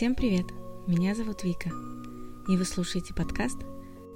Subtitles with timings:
[0.00, 0.46] Всем привет!
[0.86, 1.68] Меня зовут Вика,
[2.48, 3.58] и вы слушаете подкаст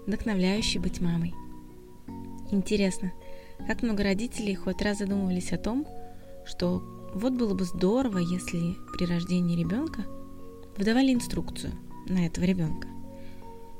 [0.07, 1.35] «Вдохновляющий быть мамой».
[2.50, 3.12] Интересно,
[3.67, 5.86] как много родителей хоть раз задумывались о том,
[6.46, 6.82] что
[7.12, 10.07] вот было бы здорово, если при рождении ребенка
[10.79, 11.75] выдавали инструкцию
[12.09, 12.89] на этого ребенка.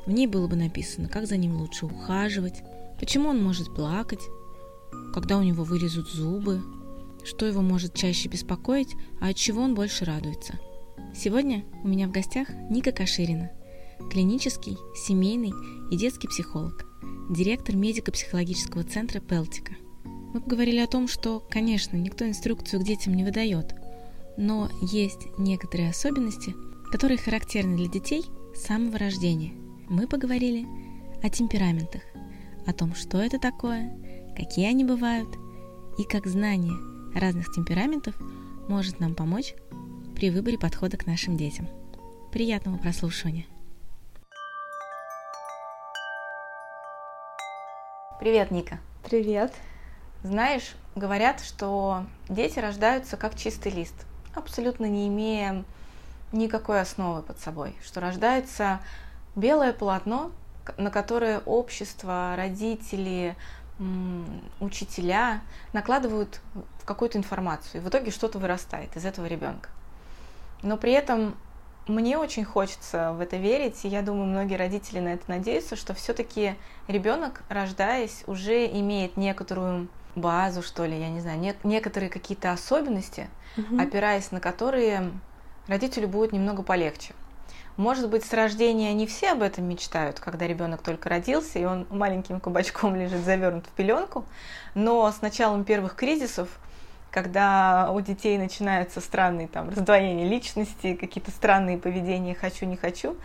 [0.05, 2.63] В ней было бы написано, как за ним лучше ухаживать,
[3.01, 4.29] почему он может плакать,
[5.15, 6.61] когда у него вылезут зубы,
[7.25, 10.59] что его может чаще беспокоить, а от чего он больше радуется.
[11.15, 13.51] Сегодня у меня в гостях Ника Каширина,
[14.11, 15.53] клинический, семейный
[15.91, 16.85] и детский психолог,
[17.31, 19.75] директор медико-психологического центра Пелтика.
[20.05, 23.75] Мы поговорили о том, что, конечно, никто инструкцию к детям не выдает,
[24.37, 26.55] но есть некоторые особенности,
[26.91, 28.25] которые характерны для детей
[28.55, 29.53] с самого рождения.
[29.89, 30.67] Мы поговорили
[31.23, 32.03] о темпераментах,
[32.67, 33.97] о том, что это такое,
[34.37, 35.29] какие они бывают
[35.99, 36.75] и как знание
[37.15, 38.15] разных темпераментов
[38.69, 39.55] может нам помочь
[40.15, 41.69] при выборе подхода к нашим детям.
[42.33, 43.47] Приятного прослушивания!
[48.21, 48.79] Привет, Ника.
[49.03, 49.53] Привет.
[50.23, 53.95] Знаешь, говорят, что дети рождаются как чистый лист,
[54.35, 55.65] абсолютно не имея
[56.33, 58.81] никакой основы под собой, что рождается
[59.37, 60.31] белое полотно,
[60.79, 63.37] на которое общество, родители,
[64.61, 65.43] учителя
[65.73, 66.41] накладывают
[66.85, 69.69] какую-то информацию, и в итоге что-то вырастает из этого ребенка.
[70.65, 71.37] Но при этом
[71.87, 75.93] мне очень хочется в это верить, и я думаю, многие родители на это надеются, что
[75.93, 76.55] все-таки
[76.89, 83.29] ребенок, рождаясь, уже имеет некоторую базу, что ли, я не знаю, не, некоторые какие-то особенности,
[83.59, 83.79] угу.
[83.79, 85.11] опираясь на которые
[85.67, 87.13] родителю будет немного полегче.
[87.77, 91.87] Может быть, с рождения не все об этом мечтают, когда ребенок только родился, и он
[91.91, 94.25] маленьким кабачком лежит завернут в пеленку,
[94.75, 96.49] но с началом первых кризисов,
[97.15, 103.17] когда у детей начинаются странные там раздвоения личности, какие-то странные поведения «хочу, не хочу»,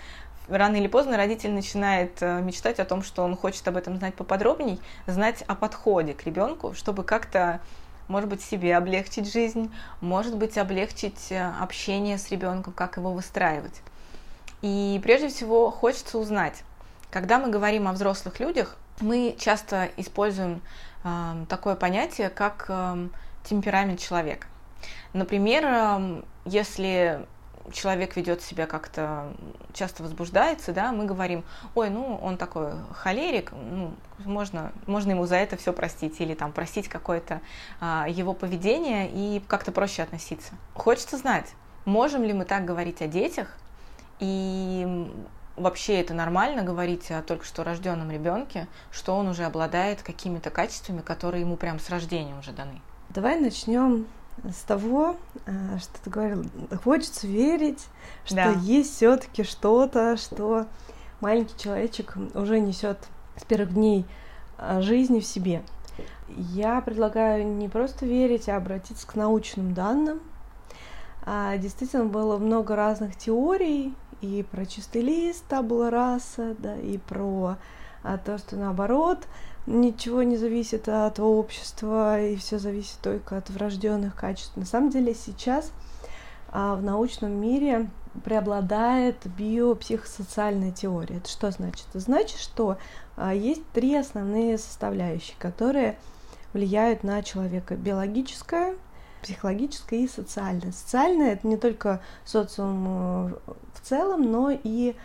[0.48, 4.14] рано или поздно родитель начинает э, мечтать о том, что он хочет об этом знать
[4.14, 7.62] поподробней, знать о подходе к ребенку, чтобы как-то
[8.08, 9.72] может быть, себе облегчить жизнь,
[10.02, 13.82] может быть, облегчить э, общение с ребенком, как его выстраивать.
[14.62, 16.64] И прежде всего хочется узнать,
[17.10, 20.62] когда мы говорим о взрослых людях, мы часто используем
[21.04, 23.08] э, такое понятие, как э,
[23.44, 24.48] темперамент человека.
[25.14, 27.26] Например, э, если
[27.72, 29.34] человек ведет себя как-то
[29.74, 31.44] часто возбуждается, да, мы говорим,
[31.76, 33.94] ой, ну он такой холерик, ну,
[34.26, 37.42] можно, можно ему за это все простить или там простить какое-то
[37.80, 40.54] а, его поведение и как-то проще относиться.
[40.74, 41.54] Хочется знать,
[41.86, 43.56] можем ли мы так говорить о детях,
[44.20, 45.08] и
[45.56, 51.02] вообще это нормально говорить о только что рожденном ребенке, что он уже обладает какими-то качествами,
[51.02, 52.82] которые ему прям с рождения уже даны.
[53.10, 54.06] Давай начнем
[54.44, 55.16] с того,
[55.46, 56.46] э, что ты говорил,
[56.84, 57.88] хочется верить,
[58.24, 58.52] что да.
[58.62, 60.68] есть все-таки что-то, что
[61.20, 63.00] маленький человечек уже несет
[63.36, 64.06] с первых дней
[64.60, 65.64] э, жизни в себе.
[66.28, 70.20] Я предлагаю не просто верить, а обратиться к научным данным.
[71.24, 77.58] А, действительно, было много разных теорий, и про чистый лист табула раса, да, и про
[78.04, 79.28] а, то, что наоборот
[79.70, 84.58] ничего не зависит от общества, и все зависит только от врожденных качеств.
[84.58, 85.72] На самом деле сейчас
[86.50, 87.90] а, в научном мире
[88.24, 91.18] преобладает биопсихосоциальная теория.
[91.18, 91.86] Это что значит?
[91.90, 92.78] Это значит, что
[93.16, 95.98] а, есть три основные составляющие, которые
[96.52, 97.76] влияют на человека.
[97.76, 98.76] Биологическая,
[99.22, 100.72] психологическое и социальное.
[100.72, 103.34] Социальное это не только социум э,
[103.76, 104.96] в целом, но и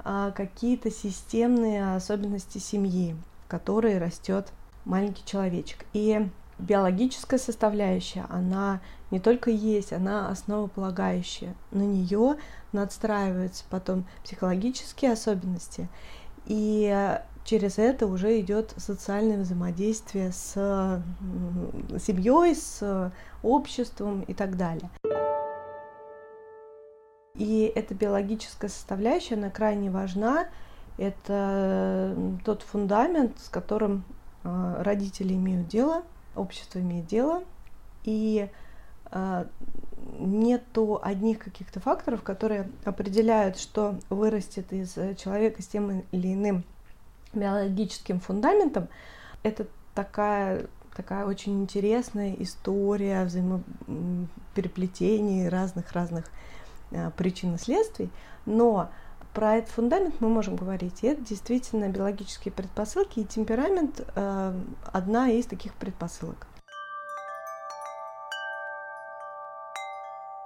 [0.00, 3.14] а, какие-то системные особенности семьи,
[3.48, 4.52] которой растет
[4.84, 5.84] маленький человечек.
[5.92, 6.28] И
[6.58, 11.54] биологическая составляющая, она не только есть, она основополагающая.
[11.70, 12.36] На нее
[12.72, 15.88] надстраиваются потом психологические особенности.
[16.46, 20.52] И через это уже идет социальное взаимодействие с
[21.98, 23.12] семьей, с
[23.42, 24.90] обществом и так далее.
[27.34, 30.48] И эта биологическая составляющая, она крайне важна.
[30.98, 32.14] Это
[32.44, 34.04] тот фундамент, с которым
[34.44, 36.02] а, родители имеют дело,
[36.34, 37.44] общество имеет дело.
[38.04, 38.48] И
[39.06, 39.46] а,
[40.18, 46.64] нету одних каких-то факторов, которые определяют, что вырастет из человека с тем или иным
[47.32, 48.88] биологическим фундаментом,
[49.42, 50.66] это такая
[50.98, 56.24] такая очень интересная история взаимопереплетений разных-разных
[56.90, 58.10] э, причин и следствий,
[58.46, 58.90] но
[59.32, 61.02] про этот фундамент мы можем говорить.
[61.02, 64.54] И это действительно биологические предпосылки, и темперамент э,
[64.92, 66.46] одна из таких предпосылок.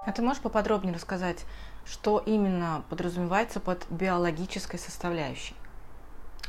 [0.05, 1.45] А ты можешь поподробнее рассказать,
[1.85, 5.55] что именно подразумевается под биологической составляющей?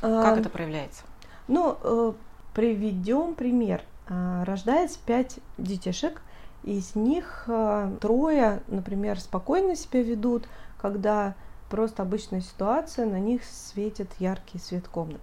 [0.01, 1.05] Как а, это проявляется?
[1.47, 2.13] Ну, э,
[2.53, 3.83] приведем пример.
[4.09, 6.21] А, рождается пять детишек,
[6.65, 10.49] из них э, трое, например, спокойно себя ведут,
[10.81, 11.35] когда
[11.75, 15.19] просто обычная ситуация, на них светит яркий свет комнаты.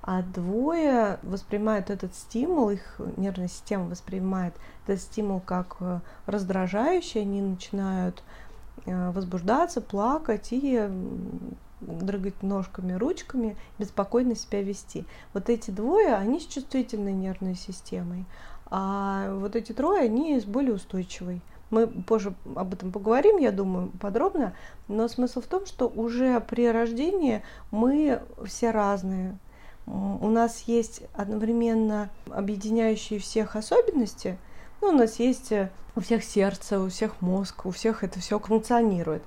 [0.00, 4.54] А двое воспринимают этот стимул, их нервная система воспринимает
[4.86, 8.22] этот стимул как э, раздражающий, они начинают
[8.86, 10.88] э, возбуждаться, плакать и
[11.80, 15.04] дрыгать ножками, ручками, беспокойно себя вести.
[15.34, 18.24] Вот эти двое, они с чувствительной нервной системой,
[18.66, 21.42] а вот эти трое, они с более устойчивой.
[21.70, 24.54] Мы позже об этом поговорим, я думаю, подробно,
[24.88, 29.38] но смысл в том, что уже при рождении мы все разные.
[29.86, 34.38] У нас есть одновременно объединяющие всех особенности,
[34.80, 38.38] ну, у нас есть э, у всех сердце, у всех мозг, у всех это все
[38.38, 39.22] функционирует.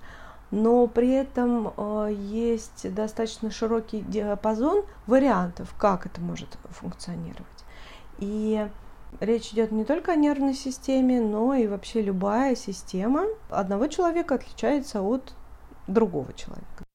[0.50, 7.46] Но при этом э, есть достаточно широкий диапазон вариантов, как это может функционировать.
[8.20, 8.66] И
[9.20, 15.02] Речь идет не только о нервной системе, но и вообще любая система одного человека отличается
[15.02, 15.34] от
[15.88, 16.86] другого человека.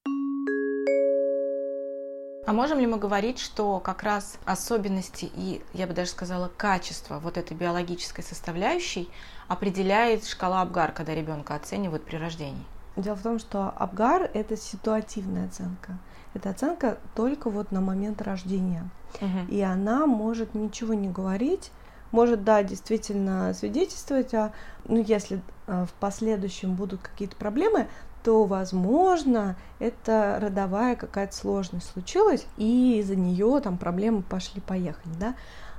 [2.47, 7.19] А можем ли мы говорить, что как раз особенности и, я бы даже сказала, качество
[7.19, 9.11] вот этой биологической составляющей
[9.49, 12.65] определяет шкала Абгар, когда ребенка оценивают при рождении?
[12.95, 15.99] Дело в том, что Абгар– это ситуативная оценка.
[16.35, 18.89] Это оценка только вот на момент рождения.
[19.21, 19.51] Угу.
[19.53, 21.73] И она может ничего не говорить
[22.17, 24.53] может, да, действительно свидетельствовать о,
[24.89, 27.89] ну, если э, в последующем будут какие-то проблемы,
[28.25, 35.35] то, возможно, это родовая какая-то сложность случилась, и из-за нее там проблемы пошли-поехали, да.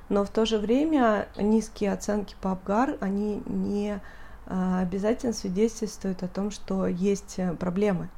[0.09, 3.99] Но в то же время низкие оценки по Абгар, они не
[4.45, 8.09] э, обязательно свидетельствуют о том, что есть э, проблемы.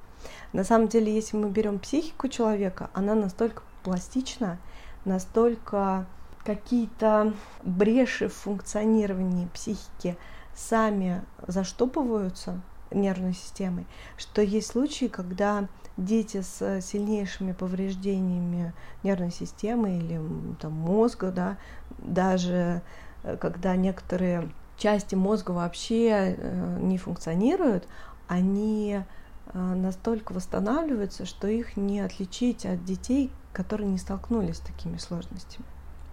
[0.52, 4.58] На самом деле, если мы берем психику человека, она настолько пластична,
[5.06, 6.06] настолько
[6.44, 7.34] какие-то
[7.64, 10.18] бреши в функционировании психики
[10.56, 13.86] сами заштопываются нервной системой,
[14.18, 20.20] что есть случаи, когда дети с сильнейшими повреждениями нервной системы или
[20.60, 21.58] там, мозга, да,
[21.98, 22.82] даже
[23.24, 27.88] э, когда некоторые части мозга вообще э, не функционируют,
[28.28, 29.02] они
[29.54, 35.66] э, настолько восстанавливаются, что их не отличить от детей, которые не столкнулись с такими сложностями.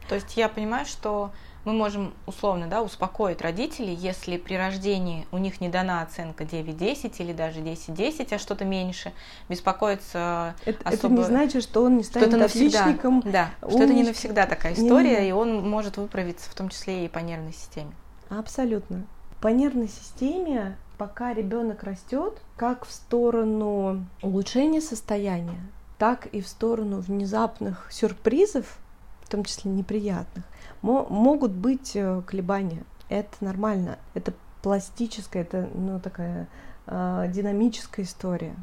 [0.08, 1.30] То есть я понимаю, что
[1.66, 7.16] мы можем условно да, успокоить родителей, если при рождении у них не дана оценка 9-10
[7.18, 9.12] или даже 10-10, а что-то меньше,
[9.48, 11.14] беспокоиться это, особо...
[11.14, 13.20] Это не значит, что он не станет что отличником.
[13.26, 15.30] Да, что это не навсегда такая история, не...
[15.30, 17.90] и он может выправиться в том числе и по нервной системе.
[18.28, 19.04] Абсолютно.
[19.40, 25.60] По нервной системе, пока ребенок растет, как в сторону улучшения состояния,
[25.98, 28.78] так и в сторону внезапных сюрпризов,
[29.26, 30.44] в том числе неприятных,
[30.82, 32.84] могут быть э, колебания.
[33.08, 34.32] Это нормально, это
[34.62, 36.46] пластическая, это ну, такая
[36.86, 38.54] э, динамическая история.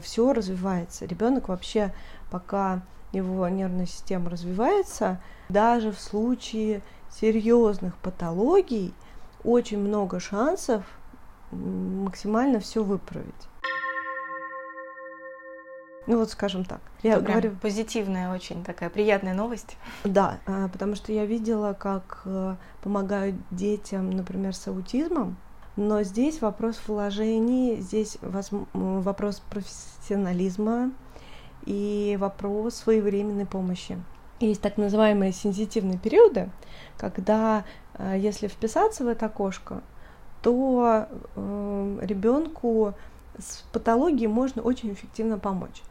[0.00, 1.06] Все развивается.
[1.06, 1.92] Ребенок вообще,
[2.30, 8.94] пока его нервная система развивается, даже в случае серьезных патологий
[9.42, 10.84] очень много шансов
[11.50, 13.34] максимально все выправить.
[16.06, 16.80] Ну вот скажем так.
[17.02, 19.76] Я Это говорю позитивная очень такая приятная новость.
[20.04, 25.36] Да, а, потому что я видела, как э, помогают детям, например, с аутизмом.
[25.76, 30.90] Но здесь вопрос вложений, здесь вопрос профессионализма
[31.66, 33.98] и вопрос своевременной помощи.
[34.40, 36.50] Есть так называемые сенситивные периоды,
[36.96, 39.82] когда э, если вписаться в это окошко,
[40.40, 42.94] то э, ребенку
[43.38, 45.82] с патологией можно очень эффективно помочь.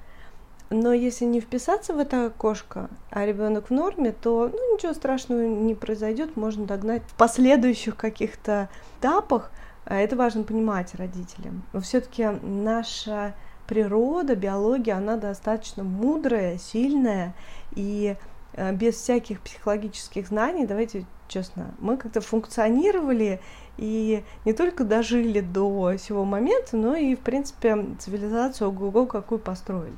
[0.69, 5.41] Но если не вписаться в это окошко, а ребенок в норме, то ну, ничего страшного
[5.41, 8.69] не произойдет, можно догнать в последующих каких-то
[8.99, 9.51] этапах.
[9.85, 11.61] А это важно понимать родителям.
[11.81, 13.35] Все-таки наша
[13.67, 17.35] природа, биология, она достаточно мудрая, сильная,
[17.75, 18.15] и
[18.53, 23.41] э, без всяких психологических знаний, давайте честно, мы как-то функционировали
[23.77, 29.97] и не только дожили до сего момента, но и, в принципе, цивилизацию ого-го какую построили.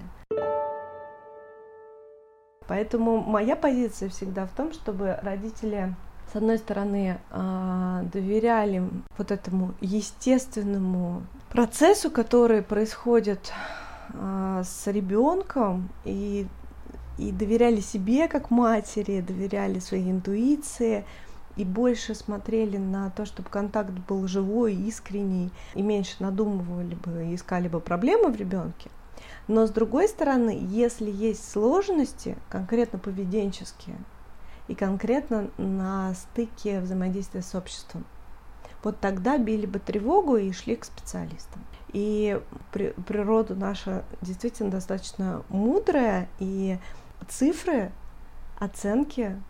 [2.67, 5.95] Поэтому моя позиция всегда в том, чтобы родители
[6.31, 8.83] с одной стороны, а, доверяли
[9.17, 13.53] вот этому естественному процессу, который происходит
[14.13, 16.45] а, с ребенком, и,
[17.17, 21.05] и доверяли себе как матери, доверяли своей интуиции,
[21.55, 27.67] и больше смотрели на то, чтобы контакт был живой, искренний, и меньше надумывали бы, искали
[27.67, 28.89] бы проблемы в ребенке.
[29.47, 33.97] Но с другой стороны, если есть сложности, конкретно поведенческие,
[34.67, 38.05] и конкретно на стыке взаимодействия с обществом,
[38.83, 41.63] вот тогда били бы тревогу и шли к специалистам.
[41.93, 42.39] И
[42.71, 46.77] при, природа наша действительно достаточно мудрая, и
[47.27, 47.91] цифры,
[48.59, 49.41] оценки,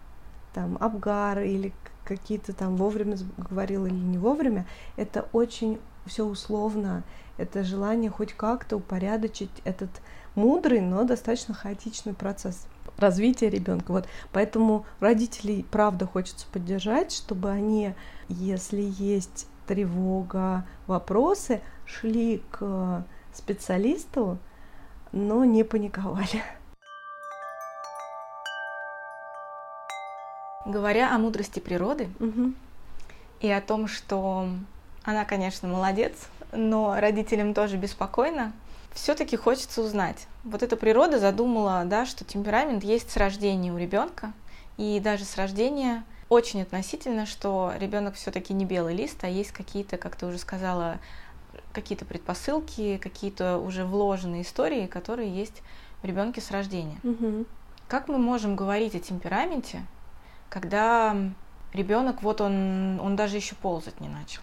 [0.53, 1.73] там, Абгар или
[2.05, 7.03] какие-то там вовремя говорил или не вовремя, это очень все условно,
[7.37, 9.89] это желание хоть как-то упорядочить этот
[10.35, 13.91] мудрый, но достаточно хаотичный процесс развития ребенка.
[13.91, 17.93] Вот поэтому родителей правда хочется поддержать, чтобы они,
[18.27, 24.37] если есть тревога, вопросы, шли к специалисту,
[25.11, 26.43] но не паниковали.
[30.65, 32.53] Говоря о мудрости природы угу.
[33.39, 34.49] и о том, что
[35.07, 36.11] она, конечно, молодец,
[36.51, 38.51] но родителям тоже беспокойно,
[38.91, 40.27] все-таки хочется узнать.
[40.43, 44.33] Вот эта природа задумала, да, что темперамент есть с рождения у ребенка,
[44.75, 49.95] и даже с рождения очень относительно, что ребенок все-таки не белый лист, а есть какие-то,
[49.95, 50.99] как ты уже сказала,
[51.71, 55.63] какие-то предпосылки, какие-то уже вложенные истории, которые есть
[56.01, 56.99] в ребенке с рождения.
[57.03, 57.45] Угу.
[57.87, 59.85] Как мы можем говорить о темпераменте,
[60.49, 61.15] когда
[61.71, 64.41] ребенок, вот он, он даже еще ползать не начал?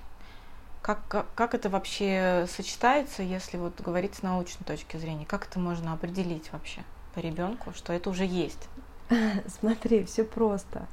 [0.85, 5.25] Как, как, как это вообще сочетается, если вот говорить с научной точки зрения?
[5.25, 6.83] Как это можно определить вообще
[7.15, 8.69] по ребенку, что это уже есть?
[9.59, 10.87] Смотри, все просто.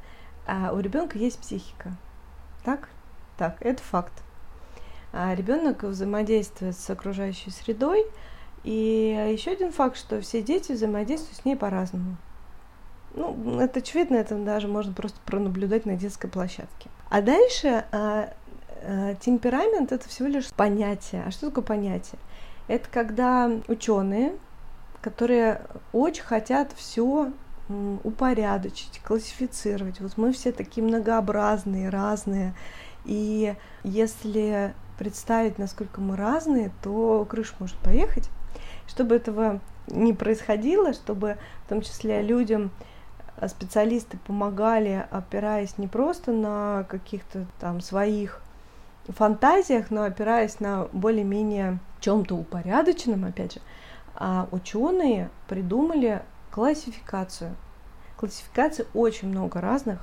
[0.48, 1.92] А у ребенка есть психика.
[2.64, 2.88] Так?
[3.38, 4.14] Так, это факт.
[5.12, 8.06] А ребенок взаимодействует с окружающей средой.
[8.64, 12.16] И еще один факт, что все дети взаимодействуют с ней по-разному.
[13.14, 16.90] Ну, это очевидно, это даже можно просто пронаблюдать на детской площадке.
[17.10, 18.34] А дальше а,
[19.22, 21.24] темперамент это всего лишь понятие.
[21.26, 22.20] А что такое понятие?
[22.68, 24.34] Это когда ученые,
[25.02, 25.62] которые
[25.94, 27.32] очень хотят все
[28.04, 30.00] упорядочить, классифицировать.
[30.02, 32.54] Вот мы все такие многообразные, разные.
[33.06, 38.30] И если представить, насколько мы разные, то крыша может поехать.
[38.88, 42.72] Чтобы этого не происходило, чтобы в том числе людям
[43.38, 48.42] а, специалисты помогали, опираясь не просто на каких-то там своих
[49.08, 53.62] фантазиях, но опираясь на более-менее чем-то упорядоченном, опять же,
[54.16, 57.56] а ученые придумали классификацию.
[58.18, 60.00] Классификаций очень много разных,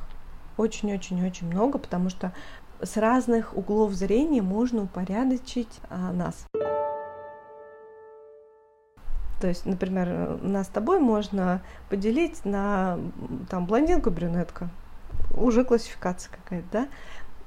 [0.57, 2.33] очень-очень-очень много, потому что
[2.83, 6.47] с разных углов зрения можно упорядочить а, нас.
[9.41, 12.99] То есть, например, нас с тобой можно поделить на
[13.49, 14.69] там блондинку, брюнетка,
[15.37, 16.89] уже классификация какая-то, да?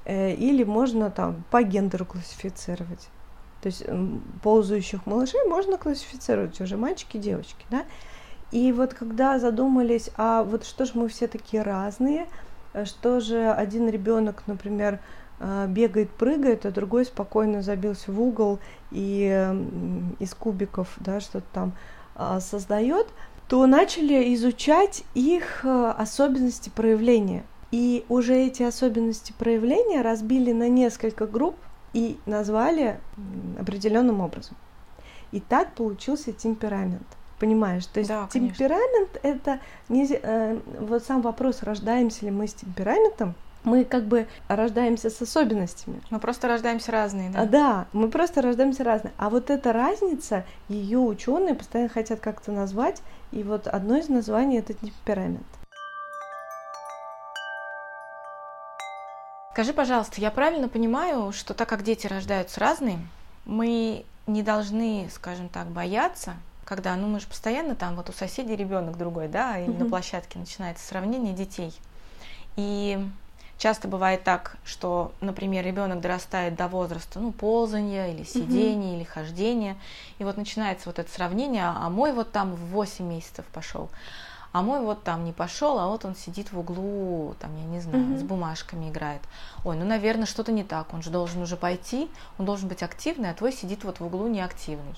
[0.04, 3.08] Э, или можно там по гендеру классифицировать.
[3.62, 3.84] То есть
[4.42, 7.84] ползающих малышей можно классифицировать уже мальчики, девочки, да?
[8.50, 12.26] И вот когда задумались, а вот что же мы все такие разные,
[12.72, 14.98] э, что же один ребенок, например,
[15.44, 18.60] Э, бегает, прыгает, а другой спокойно забился в угол
[18.92, 19.26] и
[20.20, 21.72] из кубиков да, что-то там
[22.14, 23.08] а, создает,
[23.48, 27.42] то начали изучать их особенности проявления.
[27.72, 31.56] И уже эти особенности проявления разбили на несколько групп
[31.94, 33.00] и назвали
[33.58, 34.56] определенным образом.
[35.32, 37.06] И так получился темперамент.
[37.40, 37.86] Понимаешь?
[37.86, 43.34] То есть да, темперамент это не э, вот сам вопрос, рождаемся ли мы с темпераментом,
[43.64, 46.00] мы как бы рождаемся с особенностями.
[46.10, 47.40] Мы просто рождаемся разные, да?
[47.40, 49.12] А, да, мы просто рождаемся разные.
[49.16, 54.58] А вот эта разница, ее ученые постоянно хотят как-то назвать, и вот одно из названий
[54.58, 55.46] это темперамент.
[59.52, 62.98] Скажи, пожалуйста, я правильно понимаю, что так как дети рождаются разные,
[63.44, 68.56] мы не должны, скажем так, бояться, когда, ну мы же постоянно там вот у соседей
[68.56, 69.84] ребенок другой, да, или mm-hmm.
[69.84, 71.78] на площадке начинается сравнение детей.
[72.56, 72.98] И
[73.62, 78.96] Часто бывает так, что, например, ребенок дорастает до возраста, ну, ползания или сидения, угу.
[78.96, 79.76] или хождения,
[80.18, 83.88] и вот начинается вот это сравнение, а мой вот там в 8 месяцев пошел,
[84.52, 87.80] а мой вот там не пошел, а вот он сидит в углу, там, я не
[87.80, 88.18] знаю, угу.
[88.18, 89.22] с бумажками играет.
[89.64, 93.30] Ой, ну, наверное, что-то не так, он же должен уже пойти, он должен быть активный,
[93.30, 94.94] а твой сидит вот в углу неактивный.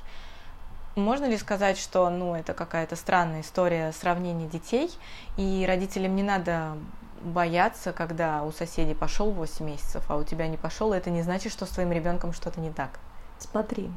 [0.96, 4.90] Можно ли сказать, что ну, это какая-то странная история сравнения детей,
[5.36, 6.76] и родителям не надо
[7.22, 11.52] бояться, когда у соседей пошел 8 месяцев, а у тебя не пошел, это не значит,
[11.52, 12.98] что с твоим ребенком что-то не так.
[13.38, 13.90] Смотри,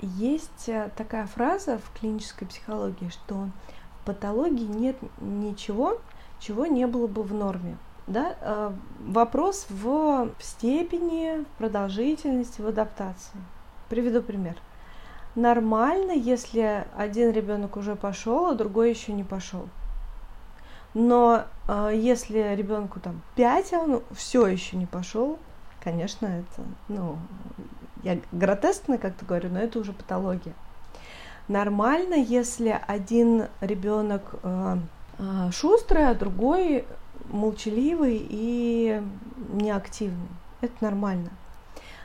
[0.00, 3.48] есть э, такая фраза в клинической психологии, что
[4.10, 5.98] патологии нет ничего,
[6.40, 7.76] чего не было бы в норме.
[8.08, 8.34] Да?
[8.40, 13.38] Э, вопрос в степени, в продолжительности, в адаптации.
[13.88, 14.56] Приведу пример.
[15.36, 19.68] Нормально, если один ребенок уже пошел, а другой еще не пошел.
[20.92, 25.38] Но э, если ребенку там 5, а он все еще не пошел,
[25.84, 27.16] конечно, это, ну,
[28.02, 30.54] я гротескно как-то говорю, но это уже патология.
[31.50, 34.76] Нормально, если один ребенок э,
[35.18, 36.84] э, шустрый, а другой
[37.28, 39.02] молчаливый и
[39.54, 40.28] неактивный.
[40.60, 41.30] Это нормально.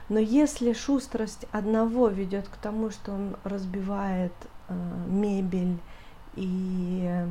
[0.09, 4.33] Но если шустрость одного ведет к тому, что он разбивает
[4.67, 4.73] э,
[5.09, 5.77] мебель
[6.33, 7.27] и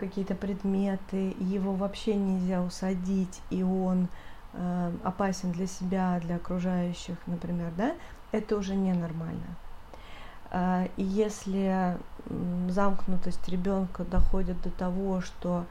[0.00, 4.08] какие-то предметы, его вообще нельзя усадить, и он
[5.02, 7.94] опасен для себя, для окружающих, например, да,
[8.32, 9.56] это уже ненормально.
[10.52, 11.98] Э, и если
[12.68, 15.64] замкнутость ребенка доходит до того, что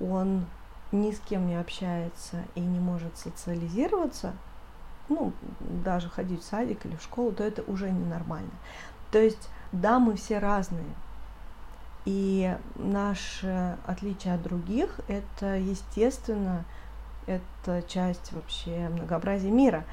[0.00, 0.46] он
[0.92, 4.32] ни с кем не общается и не может социализироваться,
[5.08, 8.50] ну, даже ходить в садик или в школу, то это уже ненормально.
[9.10, 10.94] То есть, да, мы все разные.
[12.04, 16.64] И наше отличие от других– это, естественно,
[17.26, 19.84] это часть вообще многообразия мира.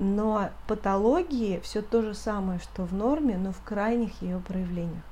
[0.00, 5.02] Но патологии все то же самое, что в норме, но в крайних ее проявлениях.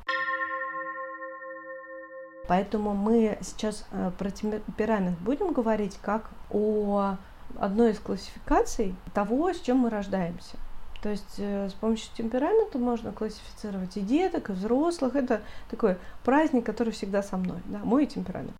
[2.48, 7.16] Поэтому мы сейчас э, про темперамент будем говорить как о
[7.60, 10.56] одной из классификаций того, с чем мы рождаемся.
[11.02, 15.16] То есть э, с помощью темперамента можно классифицировать и деток, и взрослых.
[15.16, 18.56] Это такой праздник, который всегда со мной, да, мой темперамент.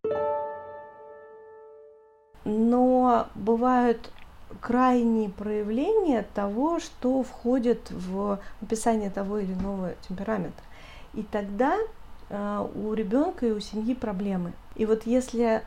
[2.44, 4.10] Но бывают
[4.60, 10.62] крайние проявления того, что входит в описание того или иного темперамента.
[11.14, 11.76] И тогда
[12.28, 14.52] э, у ребенка и у семьи проблемы.
[14.74, 15.62] И вот если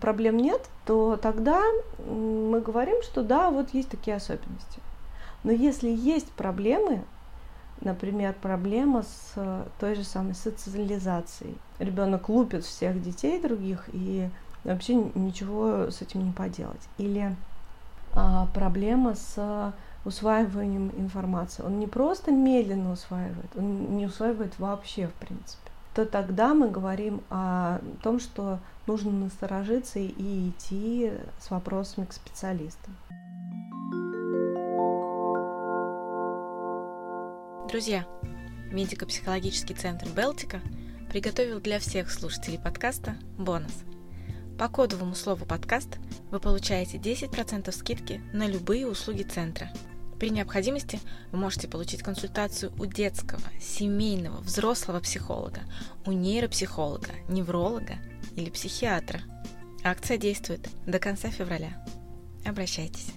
[0.00, 1.62] проблем нет, то тогда
[2.06, 4.80] мы говорим, что да, вот есть такие особенности.
[5.44, 7.04] Но если есть проблемы,
[7.80, 14.28] например, проблема с э, той же самой социализацией, ребенок лупит всех детей других и
[14.64, 16.80] вообще ничего с этим не поделать.
[16.98, 17.34] Или
[18.52, 19.72] проблема с
[20.04, 21.62] усваиванием информации.
[21.62, 27.22] Он не просто медленно усваивает, он не усваивает вообще, в принципе то тогда мы говорим
[27.30, 32.96] о том, что нужно насторожиться и идти с вопросами к специалистам.
[37.68, 38.04] Друзья,
[38.72, 40.60] медико-психологический центр Белтика
[41.10, 43.93] приготовил для всех слушателей подкаста бонус.
[44.58, 45.98] По кодовому слову «подкаст»
[46.30, 49.70] вы получаете 10% скидки на любые услуги центра–
[50.18, 51.00] при необходимости
[51.32, 55.60] вы можете получить консультацию у детского, семейного, взрослого психолога,
[56.06, 57.96] у нейропсихолога, невролога
[58.36, 59.20] или психиатра.
[59.82, 61.84] Акция действует до конца февраля.
[62.46, 63.08] Обращайтесь.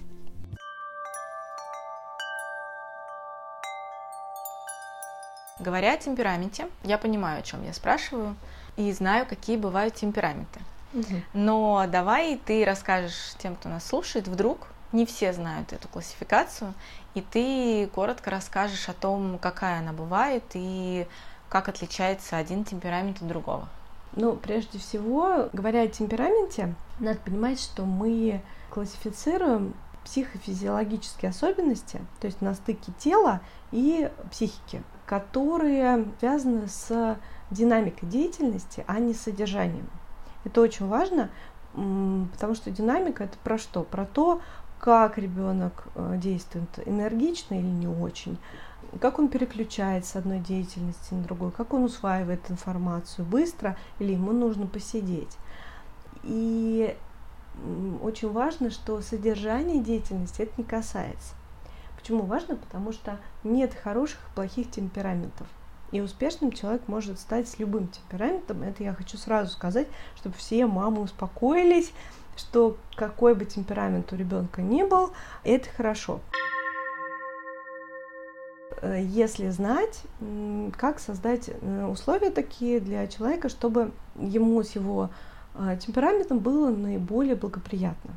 [5.60, 8.36] Говоря о темпераменте, я понимаю, о чем я спрашиваю,
[8.76, 10.60] и знаю, какие бывают темпераменты.
[10.94, 11.22] Угу.
[11.34, 16.72] Но давай ты расскажешь тем, кто нас слушает, вдруг не все знают эту классификацию,
[17.14, 21.06] и ты коротко расскажешь о том, какая она бывает и
[21.48, 23.68] как отличается один темперамент от другого.
[24.12, 29.74] Ну, прежде всего, говоря о темпераменте, надо понимать, что мы классифицируем
[30.04, 33.40] психофизиологические особенности, то есть на стыке тела
[33.72, 37.18] и психики, которые связаны с
[37.50, 39.88] динамикой деятельности, а не с содержанием.
[40.48, 41.28] Это очень важно,
[41.74, 43.82] потому что динамика это про что?
[43.82, 44.40] Про то,
[44.80, 48.38] как ребенок э, действует, энергично или не очень,
[48.98, 54.32] как он переключается с одной деятельности на другую, как он усваивает информацию быстро или ему
[54.32, 55.36] нужно посидеть.
[56.22, 56.96] И
[58.02, 61.34] очень важно, что содержание деятельности это не касается.
[62.00, 62.56] Почему важно?
[62.56, 65.46] Потому что нет хороших и плохих темпераментов.
[65.90, 68.62] И успешным человек может стать с любым темпераментом.
[68.62, 71.92] Это я хочу сразу сказать, чтобы все мамы успокоились
[72.38, 75.10] что какой бы темперамент у ребенка ни был,
[75.44, 76.20] это хорошо.
[78.80, 80.02] Э, если знать,
[80.76, 85.10] как создать э, условия такие для человека, чтобы ему с его
[85.54, 88.12] э, темпераментом было наиболее благоприятно.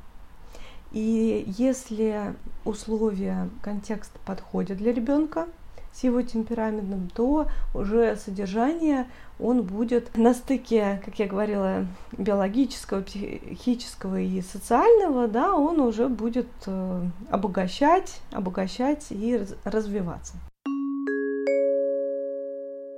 [0.92, 5.48] И если условия, контекст подходят для ребенка,
[5.94, 9.08] с его темпераментом, то уже содержание
[9.40, 11.86] он будет на стыке, как я говорила,
[12.18, 20.34] биологического, психического и социального, да, он уже будет э, обогащать, обогащать и развиваться.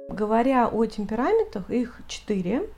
[0.09, 2.69] Говоря о темпераментах, их четыре.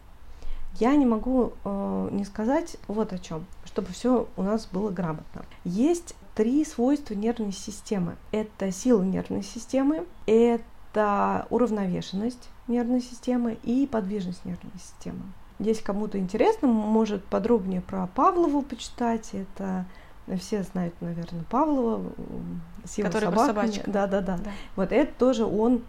[0.79, 5.43] я не могу э, не сказать вот о чем, чтобы все у нас было грамотно.
[5.63, 8.17] Есть три свойства нервной системы.
[8.31, 15.21] Это сила нервной системы, это уравновешенность нервной системы и подвижность нервной системы.
[15.59, 19.29] Если кому-то интересно, может подробнее про Павлову почитать.
[19.33, 19.85] Это
[20.37, 22.03] все знают, наверное, Павлова,
[22.85, 23.83] сила Который собаками.
[23.85, 24.51] Да, да, да, да.
[24.75, 25.83] Вот это тоже он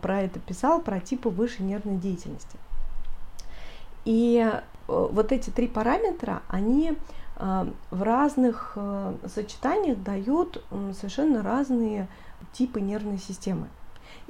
[0.00, 2.56] про это писал, про типы высшей нервной деятельности.
[4.04, 6.96] И э, вот эти три параметра, они
[7.40, 12.06] в разных э, сочетаниях дают совершенно разные
[12.52, 13.68] типы нервной системы.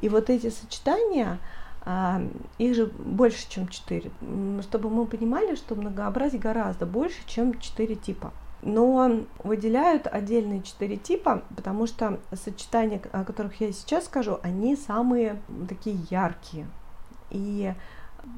[0.01, 1.39] И вот эти сочетания,
[2.59, 4.11] их же больше, чем четыре.
[4.63, 8.33] Чтобы мы понимали, что многообразий гораздо больше, чем четыре типа.
[8.63, 15.41] Но выделяют отдельные четыре типа, потому что сочетания, о которых я сейчас скажу, они самые
[15.69, 16.67] такие яркие.
[17.31, 17.73] И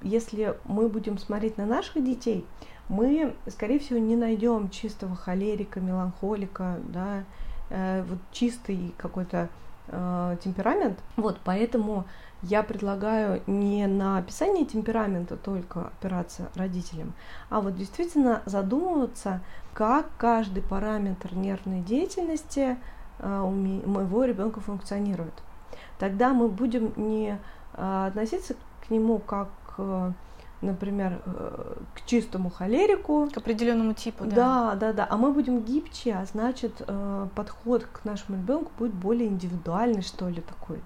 [0.03, 2.47] если мы будем смотреть на наших детей,
[2.93, 7.25] мы, скорее всего, не найдем чистого холерика, меланхолика, да,
[7.71, 9.49] э, вот чистый какой-то
[9.89, 10.99] э, темперамент.
[11.17, 12.05] Вот, поэтому
[12.43, 17.15] я предлагаю не на описание темперамента только опираться родителям,
[17.49, 19.41] а вот действительно задумываться,
[19.73, 22.77] как каждый параметр нервной деятельности
[23.21, 23.51] э, у
[23.89, 25.33] моего ребенка функционирует.
[25.99, 27.39] Тогда мы будем не
[27.73, 28.55] э, относиться
[28.87, 29.49] к нему как
[30.63, 33.29] например, э, к чистому холерику.
[33.33, 34.35] К определенному типу, да.
[34.35, 35.07] Да, да, да.
[35.11, 40.29] А мы будем гибче, а значит, э, подход к нашему ребенку будет более индивидуальный, что
[40.29, 40.81] ли, такой.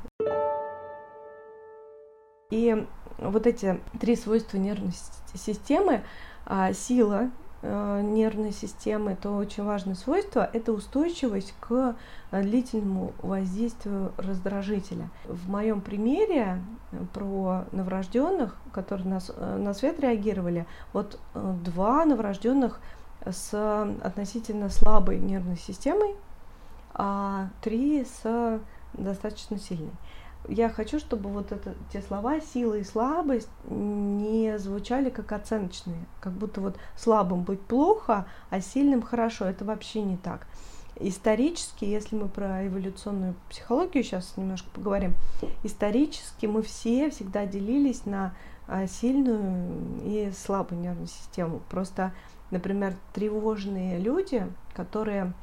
[2.51, 2.87] И
[3.19, 4.93] вот эти три свойства нервной
[5.35, 6.03] системы,
[6.45, 7.31] а, сила
[8.03, 11.97] нервной системы, это очень важное свойство, это устойчивость к
[12.31, 15.09] э, длительному воздействию раздражителя.
[15.25, 16.61] В моем примере
[16.93, 22.81] э, про новорожденных, которые на, на свет реагировали, вот два новорожденных
[23.25, 23.53] с
[24.03, 26.15] относительно слабой нервной системой,
[26.95, 28.61] а три с
[28.95, 29.93] достаточно сильной
[30.49, 36.33] я хочу, чтобы вот это, те слова сила и слабость не звучали как оценочные, как
[36.33, 39.47] будто вот слабым быть плохо, а сильным хорошо.
[39.47, 40.47] Это вообще не так.
[40.99, 45.15] Исторически, если мы про эволюционную психологию сейчас немножко поговорим,
[45.63, 48.35] исторически мы все всегда делились на
[48.67, 51.61] а, сильную и слабую нервную систему.
[51.69, 52.13] Просто,
[52.51, 55.35] например, тревожные люди, которые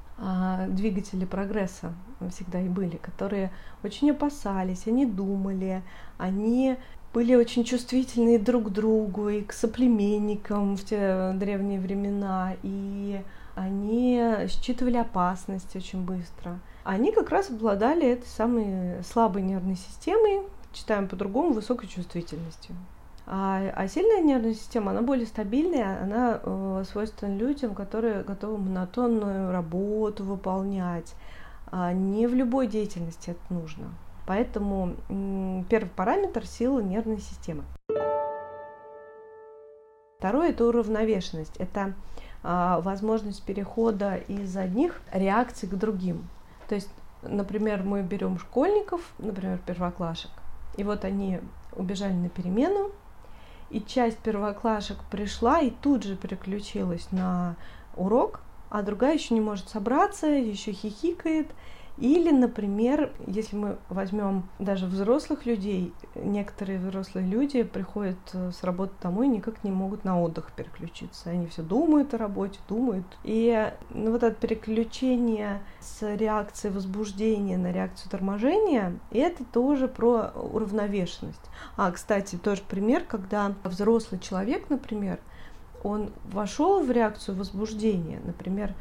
[0.70, 1.94] двигатели прогресса
[2.32, 3.52] всегда и были, которые
[3.84, 5.82] очень опасались, они думали,
[6.18, 6.78] они
[7.14, 13.22] были очень чувствительны друг к другу и к соплеменникам в те древние времена, и
[13.56, 16.60] они считывали опасность очень быстро.
[16.84, 22.76] Они как раз обладали этой самой слабой нервной системой, читаем по-другому, высокой чувствительностью.
[23.26, 29.52] А, а сильная нервная система, она более стабильная, она э, свойственна людям, которые готовы монотонную
[29.52, 31.16] работу выполнять.
[31.72, 33.86] А не в любой деятельности это нужно.
[34.26, 37.64] Поэтому м, первый параметр– сила нервной системы.
[40.20, 41.58] Второе– это уравновешенность.
[41.58, 41.94] Это
[42.44, 46.28] а, возможность перехода из одних реакций к другим.
[46.68, 46.90] То есть,
[47.22, 50.32] например, мы берем школьников, например, первоклашек,
[50.78, 51.40] и вот они
[51.76, 52.92] убежали на перемену,
[53.74, 57.56] и часть первоклашек пришла и тут же переключилась на
[57.96, 61.48] урок, а другая еще не может собраться, еще хихикает,
[61.98, 68.94] или, например, если мы возьмем даже взрослых людей, некоторые взрослые люди приходят э, с работы
[69.02, 71.30] домой и никак не могут на отдых переключиться.
[71.30, 73.06] Они все думают о работе, думают.
[73.24, 81.46] И ну, вот это переключение с реакции возбуждения на реакцию торможения, это тоже про уравновешенность.
[81.78, 85.20] А, кстати, тоже пример, когда взрослый человек, например,
[85.84, 88.74] он вошел в реакцию возбуждения, например,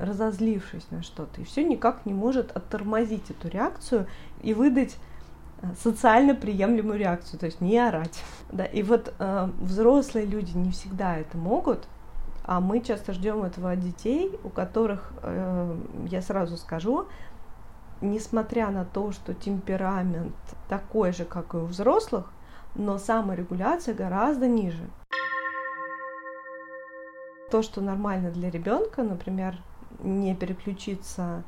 [0.00, 4.06] разозлившись на что-то, и все никак не может оттормозить эту реакцию
[4.42, 4.96] и выдать
[5.60, 8.22] э, социально приемлемую реакцию, то есть не орать.
[8.50, 11.86] Да, и вот э, взрослые люди не всегда это могут,
[12.44, 15.76] а мы часто ждем этого от детей, у которых, э,
[16.10, 17.06] я сразу скажу,
[18.00, 20.34] несмотря на то, что темперамент
[20.68, 22.32] такой же, как и у взрослых,
[22.74, 24.88] но саморегуляция гораздо ниже
[27.52, 29.58] то, что нормально для ребенка, например,
[30.02, 31.42] не переключиться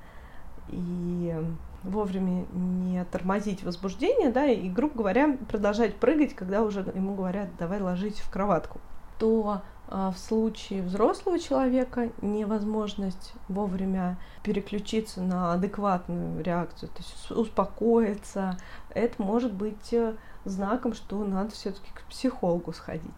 [0.69, 1.35] и
[1.83, 7.81] вовремя не тормозить возбуждение, да, и, грубо говоря, продолжать прыгать, когда уже ему говорят, давай
[7.81, 8.83] ложись в кроватку,
[9.19, 18.59] то а, в случае взрослого человека невозможность вовремя переключиться на адекватную реакцию, то есть успокоиться,
[18.91, 23.11] это может быть э, знаком, что надо все-таки к психологу сходить.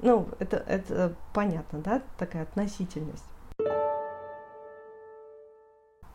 [0.00, 3.24] Ну, это, это понятно, да, такая относительность.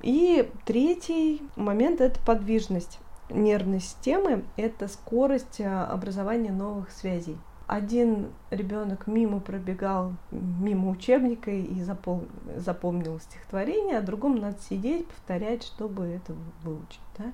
[0.01, 7.37] И третий момент– это подвижность нервной системы, это скорость а, образования новых связей.
[7.67, 12.27] Один ребенок мимо пробегал, мимо учебника и запом...
[12.57, 16.99] запомнил стихотворение, а другому надо сидеть, повторять, чтобы это выучить.
[17.17, 17.31] Да?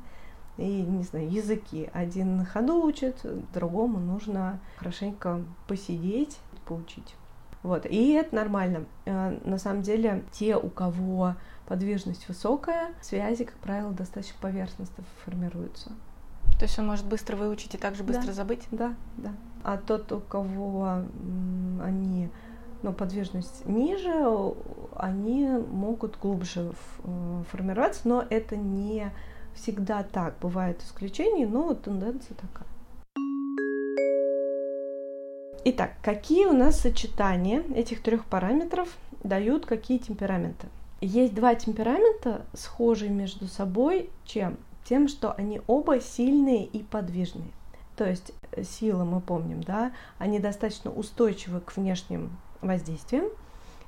[0.60, 1.90] И, не знаю, языки.
[1.94, 7.16] Один на ходу учит, другому нужно хорошенько посидеть, поучить.
[7.64, 7.86] Вот.
[7.86, 8.86] И это нормально.
[9.06, 11.36] Э, на самом деле, те, у кого
[11.68, 15.92] подвижность высокая, связи, как правило, достаточно поверхностно формируются.
[16.58, 18.68] То есть он может быстро выучить и также быстро да, забыть?
[18.72, 19.32] Да, да.
[19.64, 21.04] А тот, у кого
[21.82, 22.30] они,
[22.82, 24.14] ну, подвижность ниже,
[24.96, 29.12] они могут глубже э, формироваться, но это не
[29.56, 30.36] всегда так.
[30.42, 32.68] Бывают исключения, но тенденция такая.
[35.66, 38.90] Итак, какие у нас сочетания этих трех параметров
[39.24, 40.68] дают какие темпераменты?
[41.02, 44.58] Есть два темперамента, схожие между собой, чем?
[44.86, 47.52] Тем, что они оба сильные и подвижные.
[47.96, 52.32] То есть э, сила, мы помним, да, они достаточно устойчивы к внешним
[52.62, 53.26] воздействиям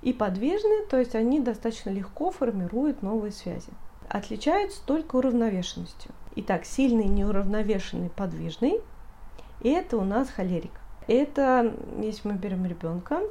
[0.02, 3.70] и подвижны, то есть они достаточно легко формируют новые связи.
[4.12, 6.12] Отличаются только уравновешенностью.
[6.36, 8.82] Итак, сильный, неуравновешенный, подвижный,
[9.62, 10.72] и это у нас холерик.
[11.08, 13.22] Это, если мы берем ребенка,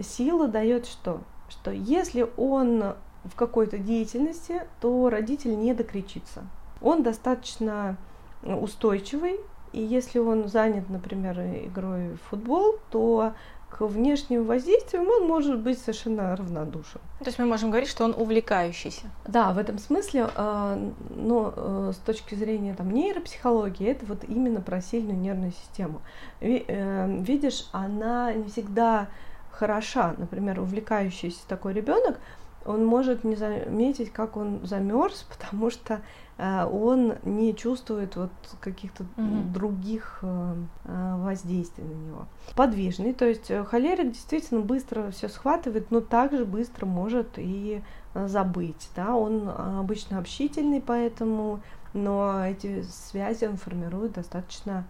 [0.00, 1.20] сила дает что?
[1.48, 6.44] что если он в какой-то деятельности, то родитель не докричится.
[6.80, 7.96] Он достаточно
[8.42, 9.40] устойчивый,
[9.72, 13.34] и если он занят, например, игрой в футбол, то
[13.70, 17.00] к внешним воздействиям он может быть совершенно равнодушен.
[17.18, 19.06] То есть мы можем говорить, что он увлекающийся.
[19.26, 20.78] Да, в этом смысле, а,
[21.10, 26.00] но э, с точки зрения там, нейропсихологии, это вот именно про сильную нервную систему.
[26.40, 29.08] Э, видишь, она не всегда
[29.52, 32.18] хороша, например, увлекающийся такой ребенок,
[32.64, 36.00] он может не заметить, как он замерз, потому что э,
[36.38, 39.52] он не чувствует вот каких-то mm-hmm.
[39.52, 42.26] других э, э, воздействий на него.
[42.54, 47.82] Подвижный, то есть э, холерик действительно быстро все схватывает, но также быстро может и
[48.14, 51.60] э, забыть, да, он обычно общительный, поэтому,
[51.92, 54.84] но эти связи он формирует достаточно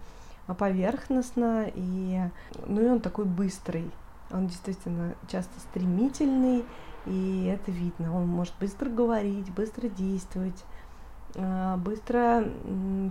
[0.58, 2.20] поверхностно и,
[2.66, 3.90] ну и он такой быстрый,
[4.30, 6.64] он действительно часто стремительный,
[7.06, 8.14] и это видно.
[8.14, 10.77] Он может быстро говорить, быстро действовать, а,
[11.34, 12.44] быстро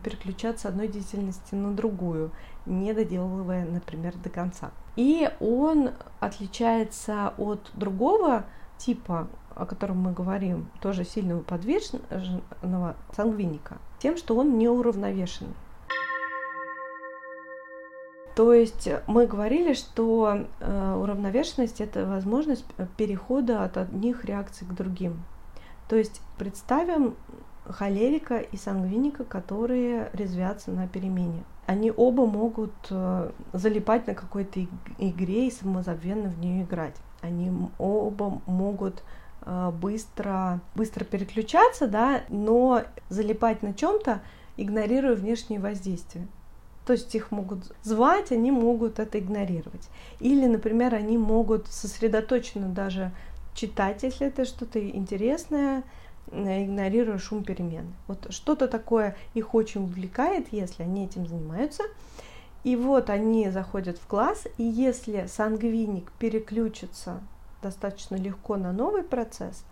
[0.03, 2.31] переключаться с одной деятельности на другую,
[2.65, 4.71] не доделывая, например, до конца.
[4.95, 8.45] И он отличается от другого
[8.77, 15.53] типа, о котором мы говорим, тоже сильного подвижного сангвиника, тем, что он неуравновешенный.
[18.35, 25.23] То есть мы говорили, что э, уравновешенность это возможность перехода от одних реакций к другим.
[25.89, 27.15] То есть представим
[27.69, 31.43] холерика и сангвиника, которые резвятся на перемене.
[31.65, 34.65] Они оба могут э, залипать на какой-то
[34.97, 36.95] игре и самозабвенно в нее играть.
[37.21, 39.03] Они оба могут
[39.41, 44.21] э, быстро, быстро переключаться, да, но залипать на чем-то,
[44.55, 46.27] игнорируя внешние воздействия.
[46.85, 49.89] То есть их могут звать, они могут это игнорировать.
[50.21, 53.11] Или, например, они могут сосредоточенно даже
[53.53, 55.83] читать, если это что-то интересное,
[56.31, 57.93] игнорируя шум перемен.
[58.07, 61.83] Вот что-то такое их очень увлекает, если они этим занимаются.
[62.63, 67.21] И вот они заходят в класс, и если сангвиник переключится
[67.61, 69.63] достаточно легко на новый процесс,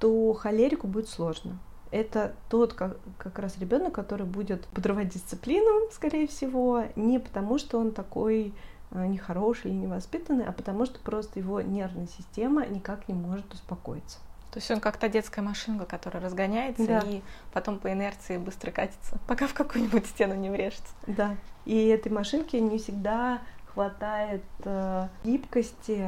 [0.00, 1.58] то холерику будет сложно
[1.90, 7.78] это тот как, как раз ребенок, который будет подрывать дисциплину, скорее всего, не потому, что
[7.78, 8.52] он такой
[8.90, 14.18] э, нехороший или невоспитанный, а потому что просто его нервная система никак не может успокоиться.
[14.56, 17.00] То есть он как та детская машинка, которая разгоняется да.
[17.00, 17.20] и
[17.52, 20.94] потом по инерции быстро катится, пока в какую-нибудь стену не врежется.
[21.06, 21.36] Да.
[21.66, 23.42] И этой машинке не всегда
[23.74, 26.02] хватает э, гибкости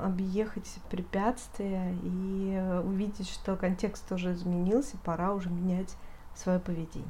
[0.00, 5.96] объехать препятствия и увидеть, что контекст тоже изменился, пора уже менять
[6.36, 7.08] свое поведение.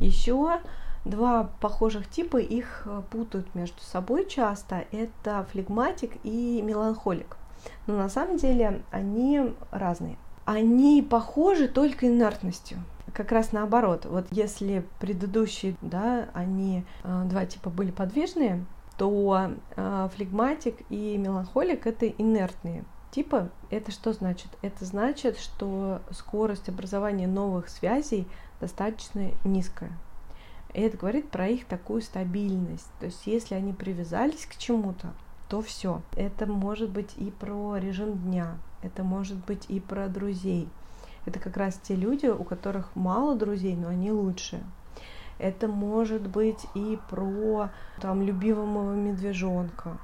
[0.00, 0.58] Еще
[1.04, 4.86] два похожих типа, их э, путают между собой часто.
[4.90, 7.36] Это флегматик и меланхолик.
[7.86, 10.16] Но на самом деле они разные.
[10.44, 12.78] Они похожи только инертностью
[13.12, 14.06] как раз наоборот.
[14.06, 18.64] Вот если предыдущие, да, они э, два типа были подвижные,
[18.98, 23.50] то э, флегматик и меланхолик это инертные типа.
[23.70, 24.48] Это что значит?
[24.60, 28.26] Это значит, что скорость образования новых связей
[28.60, 29.92] достаточно низкая.
[30.72, 32.90] И это говорит про их такую стабильность.
[32.98, 35.14] То есть если они привязались к чему-то,
[35.54, 36.02] то все.
[36.16, 40.68] Это может быть и про режим дня, это может быть и про друзей.
[41.26, 44.64] Это как раз те люди, у которых мало друзей, но они лучшие.
[45.38, 49.96] Это может быть и про там любимого медвежонка.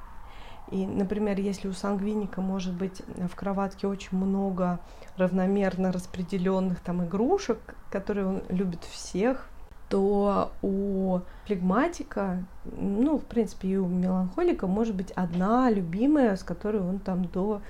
[0.70, 4.78] И, например, если у сангвиника может быть в кроватке очень много
[5.16, 7.58] равномерно распределенных там игрушек,
[7.90, 9.48] которые он любит всех,
[9.90, 16.80] то у флегматика, ну, в принципе, и у меланхолика может быть одна любимая, с которой
[16.80, 17.60] он там до,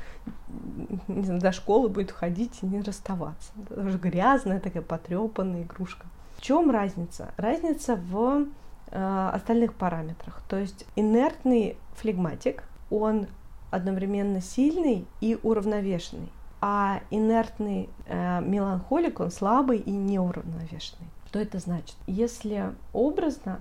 [1.08, 3.50] не знаю, до школы будет ходить и не расставаться.
[3.70, 6.06] Это уже грязная такая потрепанная игрушка.
[6.36, 7.32] В чем разница?
[7.38, 8.44] Разница в
[8.90, 10.42] э, остальных параметрах.
[10.46, 13.28] То есть инертный флегматик, он
[13.70, 16.30] одновременно сильный и уравновешенный,
[16.60, 21.08] а инертный э, меланхолик, он слабый и неуравновешенный.
[21.30, 21.94] Что это значит?
[22.08, 23.60] Если образно,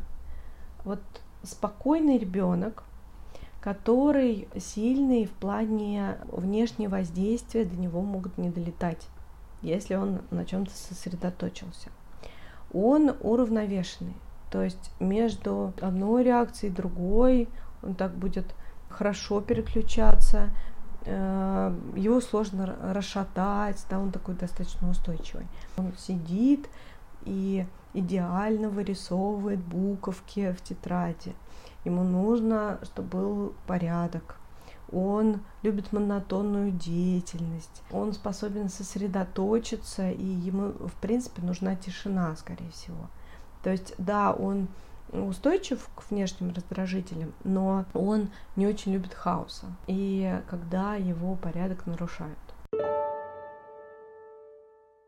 [0.84, 1.00] вот
[1.44, 2.84] спокойный ребенок,
[3.62, 9.08] который сильный в плане внешнего воздействия, до него могут не долетать,
[9.62, 11.92] если он на чем-то сосредоточился.
[12.74, 14.16] Он уравновешенный,
[14.50, 17.50] то есть между одной реакцией и другой
[17.84, 18.48] он так будет
[18.90, 20.50] хорошо переключаться,
[21.06, 25.46] э, его сложно расшатать, да, он такой достаточно устойчивый.
[25.78, 26.68] Он сидит,
[27.26, 31.34] и идеально вырисовывает буковки в тетради.
[31.86, 34.36] Ему нужно, чтобы был порядок.
[34.92, 37.84] Он любит монотонную деятельность.
[37.92, 43.10] Он способен сосредоточиться, и ему, в принципе, нужна тишина, скорее всего.
[43.64, 44.68] То есть, да, он
[45.12, 49.66] устойчив к внешним раздражителям, но он не очень любит хаоса.
[49.88, 52.38] И когда его порядок нарушают.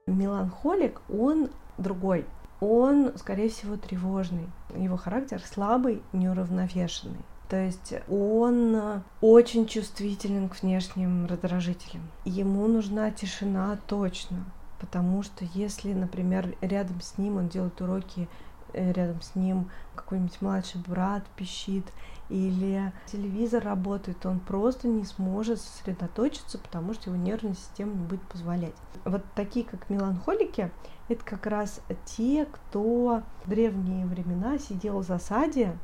[0.08, 2.26] Меланхолик, он другой.
[2.60, 4.48] Он, скорее всего, тревожный.
[4.76, 7.26] Его характер слабый, неуравновешенный.
[7.50, 12.04] То есть он очень чувствителен к внешним раздражителям.
[12.24, 14.46] Ему нужна тишина точно,
[14.80, 18.30] потому что если, например, рядом с ним он делает уроки,
[18.72, 21.86] э, рядом с ним какой-нибудь младший брат пищит,
[22.32, 28.22] или телевизор работает, он просто не сможет сосредоточиться, потому что его нервная система не будет
[28.22, 28.74] позволять.
[29.04, 30.72] Вот такие, как меланхолики,
[31.10, 35.78] это как раз те, кто в древние времена сидел в засаде,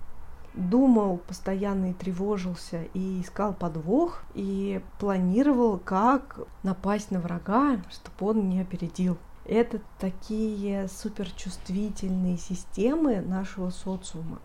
[0.53, 8.49] думал постоянно и тревожился, и искал подвох, и планировал, как напасть на врага, чтобы он
[8.49, 9.17] не опередил.
[9.45, 14.39] Это такие суперчувствительные системы нашего социума.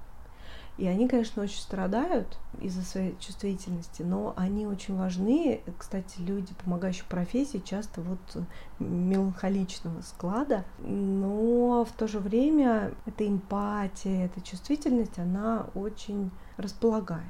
[0.79, 5.61] И они, конечно, очень страдают из-за своей чувствительности, но они очень важны.
[5.79, 8.45] Кстати, люди, помогающие профессии, часто вот
[8.79, 17.23] меланхоличного склада, но в то же время эта эмпатия, эта чувствительность, она очень располагает,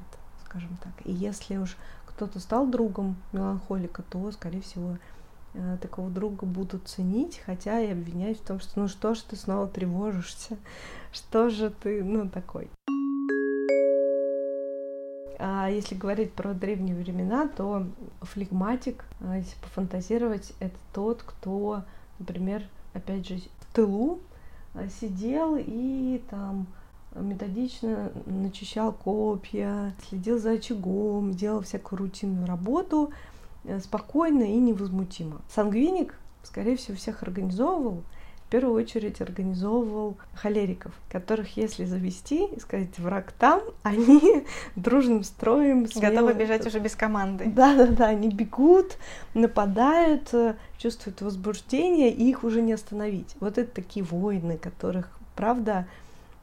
[0.45, 0.93] скажем так.
[1.03, 1.75] И если уж
[2.05, 4.97] кто-то стал другом меланхолика, то, скорее всего,
[5.53, 9.35] э, такого друга будут ценить, хотя и обвинять в том, что ну что ж ты
[9.35, 10.57] снова тревожишься,
[11.11, 12.69] что же ты, ну, такой.
[15.45, 17.85] А если говорить про древние времена, то
[18.21, 21.83] флегматик, а, если пофантазировать, это тот, кто,
[22.17, 24.21] например, опять же, в тылу
[24.73, 26.67] а, сидел и там
[27.13, 33.11] методично начищал копья, следил за очагом, делал всякую рутинную работу
[33.65, 35.41] э, спокойно и невозмутимо.
[35.49, 38.03] Сангвиник, скорее всего, всех организовывал,
[38.53, 45.87] первую очередь организовывал холериков, которых, если завести и сказать «враг там», они дружным строем...
[45.87, 46.11] Смело...
[46.11, 47.45] Готовы бежать уже без команды.
[47.47, 48.99] Да-да-да, они бегут,
[49.33, 53.35] нападают, э, чувствуют возбуждение, и их уже не остановить.
[53.39, 55.87] Вот это такие воины, которых, правда,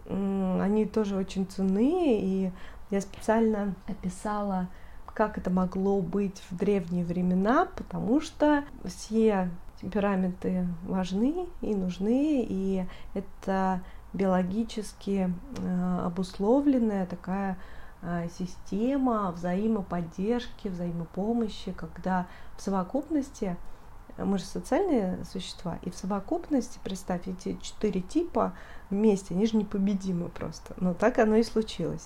[0.08, 2.50] они тоже очень ценны, и
[2.90, 4.66] я специально описала
[5.14, 12.84] как это могло быть в древние времена, потому что все темпераменты важны и нужны, и
[13.14, 17.56] это биологически э, обусловленная такая
[18.02, 22.26] э, система взаимоподдержки, взаимопомощи, когда
[22.56, 23.56] в совокупности
[24.18, 28.54] мы же социальные существа, и в совокупности, представь, эти четыре типа
[28.90, 30.74] вместе, они же непобедимы просто.
[30.76, 32.04] Но так оно и случилось.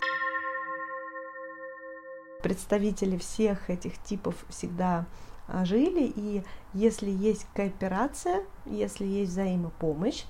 [2.42, 5.06] Представители всех этих типов всегда
[5.48, 6.42] жили, и
[6.72, 10.24] если есть кооперация, если есть взаимопомощь,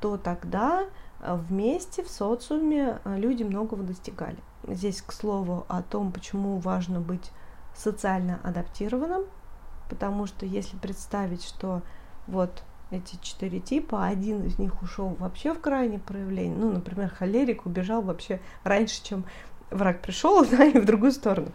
[0.00, 0.86] то тогда
[1.20, 4.38] а, вместе в социуме а, люди многого достигали.
[4.66, 7.30] Здесь, к слову, о том, почему важно быть
[7.74, 9.24] социально адаптированным,
[9.88, 11.82] потому что если представить, что
[12.26, 14.06] вот эти четыре типа.
[14.06, 16.56] Один из них ушел вообще в крайнее проявление.
[16.56, 19.24] Ну, например, холерик убежал вообще раньше, чем
[19.70, 21.52] враг пришел, да, и в другую сторону.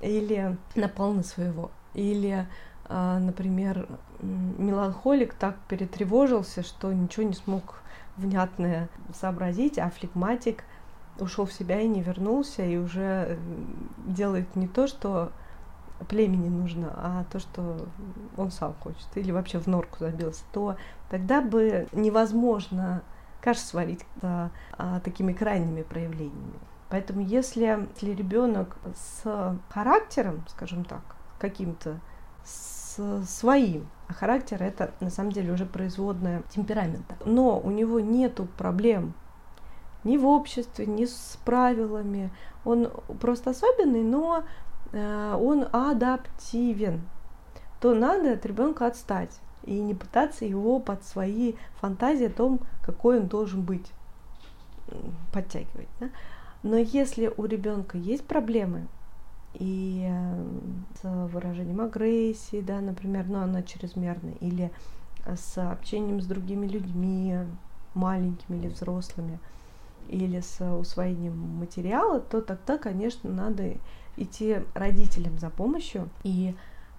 [0.00, 1.70] Или напал на своего.
[1.94, 2.46] Или,
[2.86, 3.88] а, например,
[4.20, 7.82] меланхолик так перетревожился, что ничего не смог
[8.16, 10.64] внятное сообразить, а флегматик
[11.18, 13.38] ушел в себя и не вернулся, и уже
[14.06, 15.32] делает не то, что
[16.08, 17.86] племени нужно, а то, что
[18.36, 20.76] он сам хочет, или вообще в норку забился, то
[21.10, 23.02] тогда бы невозможно
[23.40, 26.58] каш сварить а, а, такими крайними проявлениями.
[26.88, 31.02] Поэтому если, если ребенок с характером, скажем так,
[31.42, 32.00] каким-то
[32.54, 39.14] своим, а характер это на самом деле уже производная темперамента, но у него нету проблем
[40.04, 42.30] ни в обществе, ни с правилами,
[42.64, 42.90] он
[43.20, 44.44] просто особенный, но
[44.92, 47.00] Э, он адаптивен,
[47.80, 53.20] то надо от ребенка отстать и не пытаться его под свои фантазии о том, какой
[53.20, 53.90] он должен быть,
[55.32, 55.88] подтягивать.
[55.98, 56.10] Да?
[56.62, 58.86] Но если у ребенка есть проблемы,
[59.54, 60.44] и э,
[61.00, 64.70] с выражением агрессии, да, например, но она чрезмерная, или
[65.26, 67.36] с общением с другими людьми,
[67.94, 69.38] маленькими или взрослыми,
[70.08, 73.74] или с усвоением материала, то тогда, конечно, надо
[74.16, 76.08] идти родителям за помощью.
[76.24, 76.54] И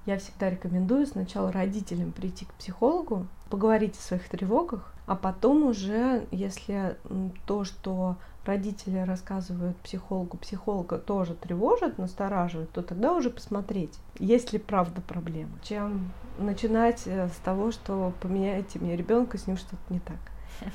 [0.05, 6.27] я всегда рекомендую сначала родителям прийти к психологу, поговорить о своих тревогах, а потом уже,
[6.31, 6.97] если
[7.45, 14.59] то, что родители рассказывают психологу, психолога тоже тревожит, настораживает, то тогда уже посмотреть, есть ли
[14.59, 19.99] правда проблема, чем начинать э, с того, что поменяйте мне ребенка, с ним что-то не
[19.99, 20.17] так.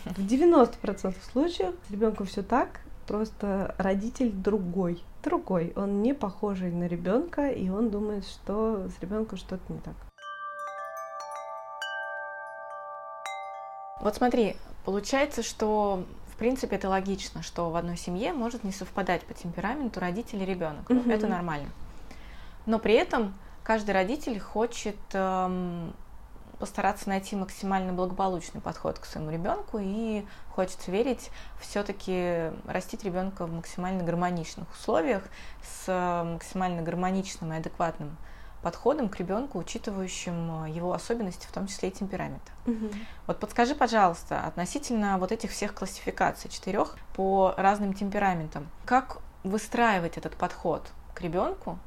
[0.17, 6.87] В 90% случаев с ребенком все так, просто родитель другой другой, он не похожий на
[6.87, 9.95] ребенка, и он думает, что с ребенком что-то не так.
[14.01, 16.05] Вот смотри, получается, что
[16.39, 20.89] принципе это логично, что в одной семье может не совпадать по темпераменту родитель и ребенок.
[20.89, 21.11] Угу.
[21.11, 21.71] Это нормально.
[22.67, 25.95] Но при этом каждый родитель хочет эм,
[26.59, 30.25] постараться найти максимально благополучный подход к своему ребенку и
[30.55, 31.31] хочется верить,
[31.61, 35.23] все-таки растить ребенка в максимально гармоничных условиях
[35.63, 38.17] с максимально гармоничным и адекватным
[38.69, 42.43] подходом к ребенку, учитывающим его особенности, в том числе и темперамент.
[42.67, 42.91] Угу.
[43.27, 50.37] Вот подскажи, пожалуйста, относительно вот этих всех классификаций четырех по разным темпераментам, как выстраивать этот
[50.37, 50.83] подход
[51.15, 51.79] к ребенку,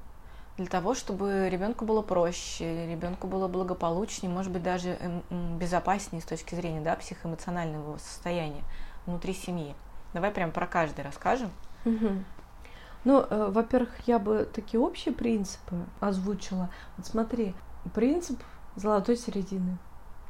[0.57, 4.97] для того, чтобы ребенку было проще, ребенку было благополучнее, может быть, даже
[5.29, 8.63] эм, безопаснее с точки зрения да, психоэмоционального состояния
[9.05, 9.75] внутри семьи.
[10.15, 11.51] Давай прям про каждый расскажем.
[11.85, 12.23] Угу.
[13.03, 16.69] Ну, э, во-первых, я бы такие общие принципы озвучила.
[16.97, 17.55] Вот смотри,
[17.93, 18.39] принцип
[18.75, 19.77] золотой середины.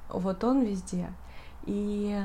[0.10, 1.12] Вот он везде.
[1.64, 2.20] И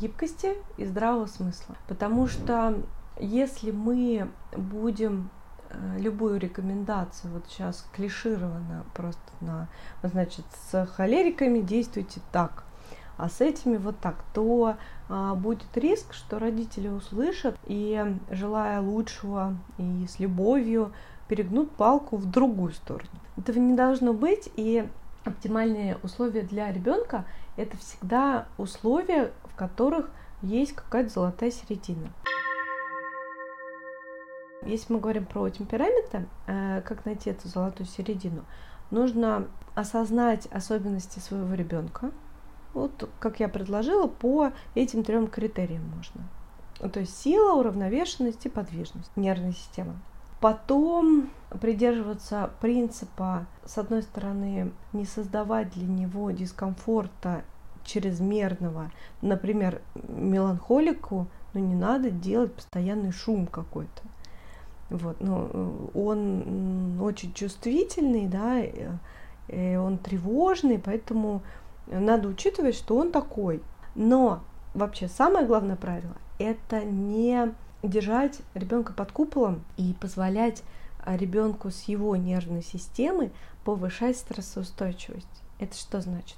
[0.00, 1.74] гибкости, и здравого смысла.
[1.86, 2.74] Потому что
[3.18, 5.30] если мы будем
[5.70, 9.68] Э, любую рекомендацию, вот сейчас клишировано просто на,
[10.02, 12.64] значит, с холериками действуйте так,
[13.18, 14.76] а с этими вот так, то
[15.08, 20.92] будет риск, что родители услышат и, желая лучшего и с любовью,
[21.28, 23.10] перегнут палку в другую сторону.
[23.36, 24.88] Этого не должно быть, и
[25.24, 27.24] оптимальные условия для ребенка
[27.56, 30.10] это всегда условия, в которых
[30.42, 32.08] есть какая-то золотая середина.
[34.64, 38.44] Если мы говорим про темпераменты, э, как найти эту золотую середину,
[38.90, 42.10] нужно осознать особенности своего ребенка.
[42.74, 46.90] Вот, как я предложила, по этим трем критериям можно.
[46.90, 49.94] То есть сила, уравновешенность и подвижность нервной системы.
[50.40, 57.42] Потом придерживаться принципа, с одной стороны, не создавать для него дискомфорта
[57.84, 58.92] чрезмерного.
[59.22, 64.02] Например, меланхолику ну, не надо делать постоянный шум какой-то.
[64.90, 71.42] Вот, ну, он очень чувствительный, да, и он тревожный, поэтому
[71.90, 73.62] надо учитывать, что он такой.
[73.94, 74.40] Но
[74.74, 80.62] вообще самое главное правило– это не держать ребенка под куполом и позволять
[81.06, 83.32] ребенку с его нервной системой
[83.64, 85.26] повышать стрессоустойчивость.
[85.58, 86.36] Это что значит?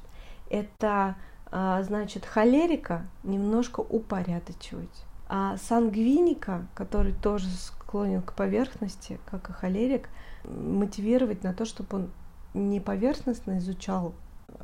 [0.48, 1.16] Это
[1.51, 5.05] а, значит холерика немножко упорядочивать.
[5.28, 10.09] А сангвиника, который тоже склонен к поверхности, как и холерик,
[10.44, 12.11] мотивировать на то, чтобы он
[12.55, 14.14] не поверхностно изучал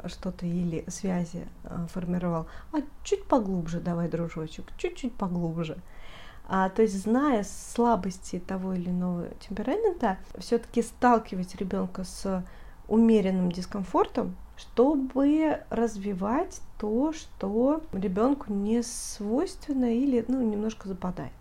[0.06, 5.78] что-то или связи а, формировал, а чуть поглубже давай, дружочек, чуть-чуть поглубже.
[6.48, 12.44] А, то есть, зная слабости того или иного темперамента, все-таки сталкивать ребенка с
[12.88, 21.32] умеренным дискомфортом чтобы развивать то, что ребенку не свойственно или ну, немножко западает.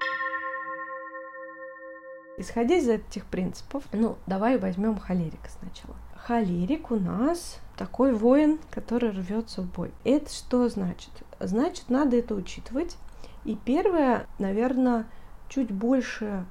[2.38, 5.96] Исходя из этих принципов, ну, давай возьмем холерика сначала.
[6.26, 9.92] Холерик у нас такой воин, который рвется в бой.
[10.04, 11.12] Это что значит?
[11.40, 12.98] Значит, надо это учитывать.
[13.44, 15.06] И первое, наверное,
[15.50, 16.44] чуть больше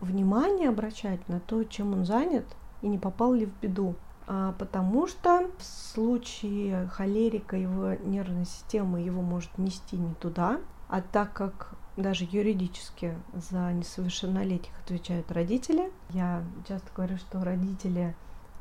[0.00, 2.46] внимания обращать на то, чем он занят,
[2.80, 3.94] и не попал ли в беду.
[4.26, 10.58] А, потому что в случае холерика его нервной системы его может нести не туда,
[10.88, 15.92] а так как даже юридически за несовершеннолетних отвечают родители.
[16.10, 18.16] Я часто говорю, что родители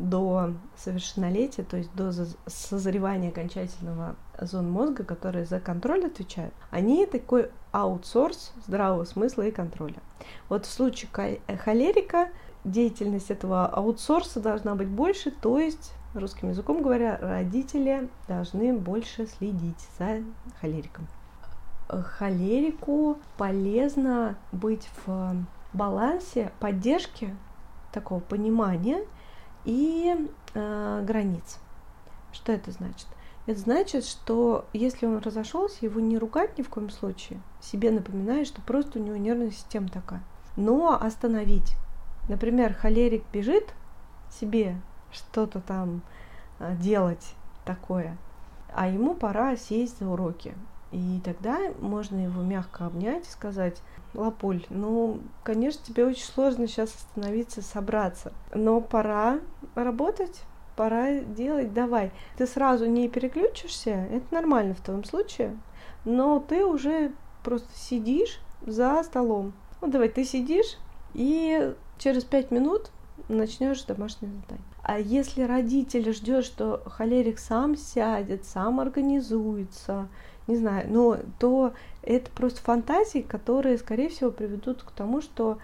[0.10, 2.12] до совершеннолетия, то есть до
[2.48, 10.02] созревания окончательного зон мозга, которые за контроль отвечают, они такой аутсорс здравого смысла и контроля.
[10.50, 11.10] Вот в случае
[11.64, 12.30] холерика
[12.64, 19.88] деятельность этого аутсорса должна быть больше, то есть, русским языком говоря, родители должны больше следить
[19.98, 20.24] за
[20.60, 21.08] холериком
[22.00, 25.36] холерику полезно быть в
[25.74, 27.36] балансе поддержки,
[27.92, 29.04] такого понимания
[29.66, 30.16] и
[30.54, 31.60] э, границ.
[32.32, 33.08] Что это значит?
[33.48, 37.42] Это значит, что если он разошелся, его не ругать ни в коем случае.
[37.60, 40.24] Себе напоминает, что просто у него нервная система такая.
[40.56, 41.76] Но остановить.
[42.30, 43.74] Например, холерик бежит
[44.30, 44.80] себе
[45.12, 46.02] что-то там
[46.60, 47.34] э, делать
[47.66, 48.18] такое,
[48.74, 50.54] а ему пора сесть за уроки.
[50.92, 53.82] И тогда можно его мягко обнять и сказать,
[54.14, 59.40] Лапуль, ну, конечно, тебе очень сложно сейчас остановиться, собраться, но пора
[59.74, 60.42] работать,
[60.76, 62.12] пора делать, давай.
[62.38, 65.58] Ты сразу не переключишься, это нормально в твоем случае,
[66.04, 69.54] но ты уже просто сидишь за столом.
[69.80, 70.78] Ну, давай, ты сидишь,
[71.14, 72.92] и через пять минут
[73.30, 74.66] начнешь домашнее задание.
[74.84, 80.10] А если родитель ждет, что холерик сам сядет, сам организуется,
[80.52, 81.74] не знаю, но то
[82.04, 85.58] это просто фантазии, которые, скорее всего, приведут к тому, что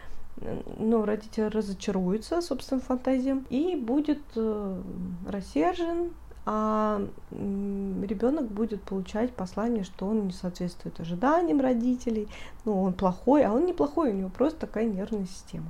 [0.77, 4.81] ну, родитель разочаруется собственным фантазиям и будет э,
[5.27, 6.11] рассержен,
[6.45, 12.29] а ребенок будет получать послание, что он не соответствует ожиданиям родителей,
[12.63, 15.65] ну, он плохой, а он не плохой, у него просто такая нервная система.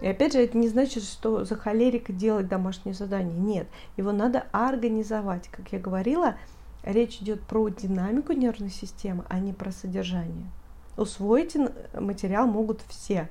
[0.00, 3.38] И опять же, это не значит, что за холерика делать домашнее задание.
[3.38, 3.66] Нет,
[3.96, 5.48] его надо организовать.
[5.48, 6.36] Как я говорила,
[6.82, 10.50] речь идет про динамику нервной системы, а не про содержание.
[10.96, 11.56] Усвоить
[11.94, 13.28] материал могут все.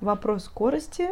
[0.00, 1.10] Вопрос скорости,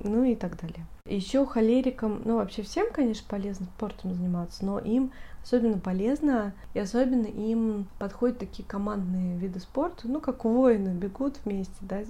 [0.00, 0.86] ну и так далее.
[1.06, 5.12] Еще холерикам, ну вообще всем, конечно, полезно спортом заниматься, но им
[5.42, 11.74] особенно полезно, и особенно им подходят такие командные виды спорта, ну как воины бегут вместе,
[11.80, 12.02] да,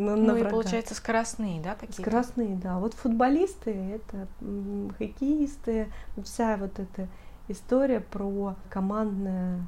[0.00, 2.02] на, ну на и получается скоростные, да, какие-то?
[2.02, 2.78] Скоростные, да.
[2.78, 4.26] Вот футболисты, это
[4.98, 5.92] хоккеисты,
[6.24, 7.08] вся вот эта
[7.48, 9.66] история про командное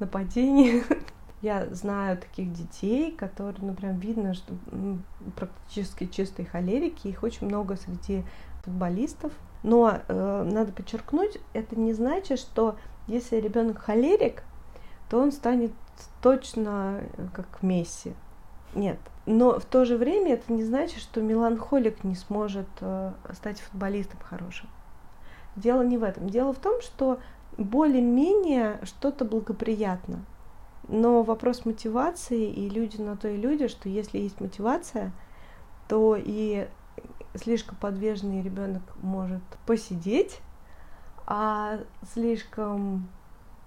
[0.00, 0.82] нападение.
[1.40, 4.52] Я знаю таких детей, которые, ну, прям видно, что
[5.36, 8.24] практически чистые холерики, их очень много среди
[8.64, 9.32] футболистов.
[9.62, 12.76] Но э, надо подчеркнуть, это не значит, что
[13.06, 14.42] если ребенок холерик,
[15.08, 15.72] то он станет
[16.22, 18.14] точно э, как Месси.
[18.74, 18.98] Нет.
[19.26, 24.18] Но в то же время это не значит, что меланхолик не сможет э, стать футболистом
[24.20, 24.68] хорошим.
[25.56, 26.30] Дело не в этом.
[26.30, 27.20] Дело в том, что
[27.58, 30.24] более-менее что-то благоприятно.
[30.88, 35.12] Но вопрос мотивации, и люди на то и люди, что если есть мотивация,
[35.88, 36.66] то и
[37.34, 40.40] слишком подвижный ребенок может посидеть,
[41.26, 41.80] а
[42.14, 43.08] слишком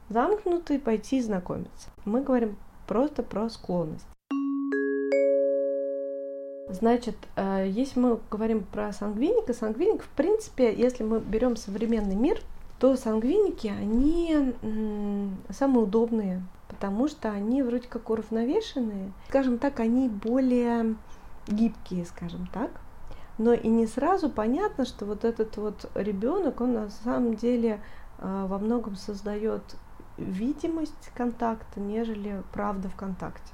[0.10, 1.90] замкнутый пойти знакомиться.
[2.06, 4.08] Мы говорим просто про склонность.
[6.74, 12.40] Значит, э, если мы говорим про сангвиника, сангвиник, в принципе, если мы берем современный мир,
[12.80, 14.56] то сангвиники, они
[15.52, 19.12] самые удобные, потому что они вроде как уравновешенные.
[19.30, 20.96] Скажем так, они более
[21.48, 22.72] гибкие, скажем так.
[23.38, 27.82] Но и не сразу понятно, что вот этот вот ребенок, он на самом деле
[28.18, 29.62] э, во многом создает
[30.18, 33.54] видимость контакта, нежели правда в контакте.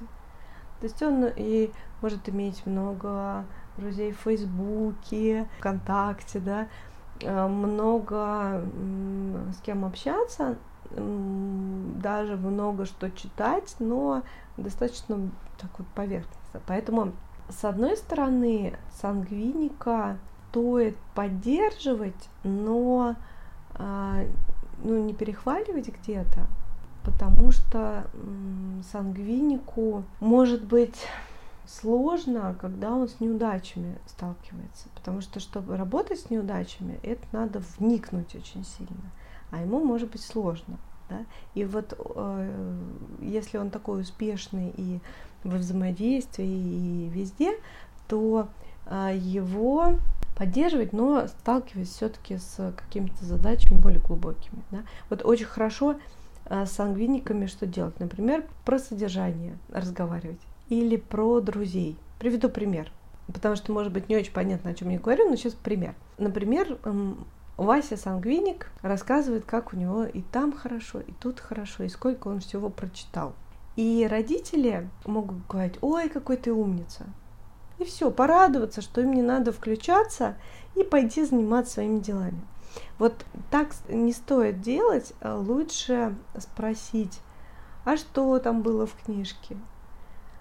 [0.80, 3.44] То есть он и может иметь много
[3.76, 6.68] друзей в Фейсбуке, ВКонтакте, да,
[7.20, 8.62] э, много
[9.52, 10.56] с кем общаться,
[10.90, 14.22] даже много что читать, но
[14.56, 16.60] достаточно так вот поверхностно.
[16.66, 17.12] Поэтому,
[17.48, 20.16] с одной стороны, сангвиника
[20.50, 23.14] стоит поддерживать, но
[23.74, 24.24] а,
[24.82, 26.46] ну, не перехваливать где-то,
[27.04, 28.06] потому что
[28.90, 31.06] сангвинику может быть
[31.68, 38.34] сложно, когда он с неудачами сталкивается, потому что, чтобы работать с неудачами, это надо вникнуть
[38.34, 39.12] очень сильно,
[39.50, 40.78] а ему может быть сложно.
[41.10, 41.24] Да?
[41.54, 42.78] И вот э,
[43.20, 45.00] если он такой успешный и
[45.44, 47.52] во взаимодействии, и везде,
[48.08, 48.48] то
[48.86, 49.94] э, его
[50.36, 54.62] поддерживать, но сталкиваясь все-таки с какими-то задачами более глубокими.
[54.70, 54.80] Да?
[55.10, 55.96] Вот очень хорошо
[56.46, 57.98] э, с сангвиниками что делать?
[58.00, 61.96] Например, про содержание разговаривать или про друзей.
[62.18, 62.90] Приведу пример,
[63.32, 65.94] потому что, может быть, не очень понятно, о чем я говорю, но сейчас пример.
[66.18, 66.78] Например,
[67.56, 72.40] Вася Сангвиник рассказывает, как у него и там хорошо, и тут хорошо, и сколько он
[72.40, 73.34] всего прочитал.
[73.76, 77.06] И родители могут говорить, ой, какой ты умница.
[77.78, 80.36] И все, порадоваться, что им не надо включаться
[80.74, 82.40] и пойти заниматься своими делами.
[82.98, 87.20] Вот так не стоит делать, а лучше спросить,
[87.84, 89.56] а что там было в книжке,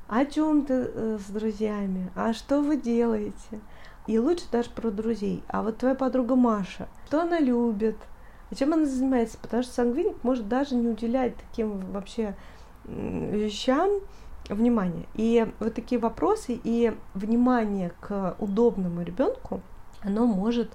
[0.07, 3.59] о чем ты э, с друзьями, а что вы делаете,
[4.07, 5.43] и лучше даже про друзей.
[5.47, 7.97] А вот твоя подруга Маша, что она любит,
[8.49, 9.37] а чем она занимается?
[9.41, 12.35] Потому что сангвиник может даже не уделять таким вообще
[12.85, 13.89] вещам
[14.49, 15.05] внимания.
[15.15, 19.61] И вот такие вопросы и внимание к удобному ребенку,
[20.01, 20.71] оно может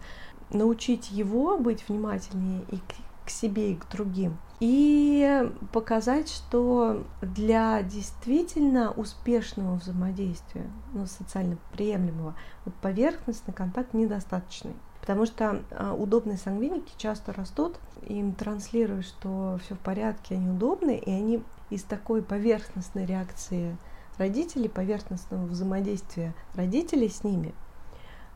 [0.50, 4.36] научить его быть внимательнее и к себе и к другим.
[4.60, 14.74] И показать, что для действительно успешного взаимодействия, ну, социально приемлемого, вот поверхностный контакт недостаточный.
[15.00, 21.00] Потому что а, удобные сангвиники часто растут, им транслируют, что все в порядке, они удобные,
[21.00, 23.76] и они из такой поверхностной реакции
[24.16, 27.52] родителей, поверхностного взаимодействия родителей с ними,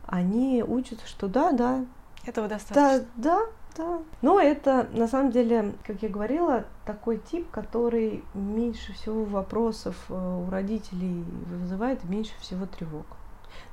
[0.05, 1.85] они учатся, что да, да.
[2.25, 3.07] Этого достаточно.
[3.15, 3.45] Да, да,
[3.77, 3.99] да.
[4.21, 10.13] Но это, на самом деле, как я говорила, такой тип, который меньше всего вопросов э,
[10.13, 13.05] у родителей вызывает, меньше всего тревог.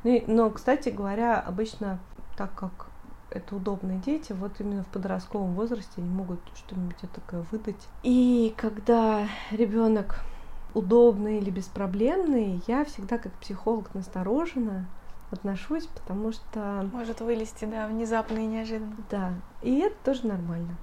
[0.02, 1.98] Ну, но, кстати говоря, обычно,
[2.36, 2.88] так как
[3.30, 7.88] это удобные дети, вот именно в подростковом возрасте они могут что-нибудь такое выдать.
[8.02, 10.20] И когда ребенок
[10.74, 14.86] удобный или беспроблемный, я всегда как психолог насторожена,
[15.34, 16.88] отношусь, потому что...
[16.92, 18.96] Может вылезти, да, внезапно и неожиданно.
[19.10, 20.76] Да, и это тоже нормально.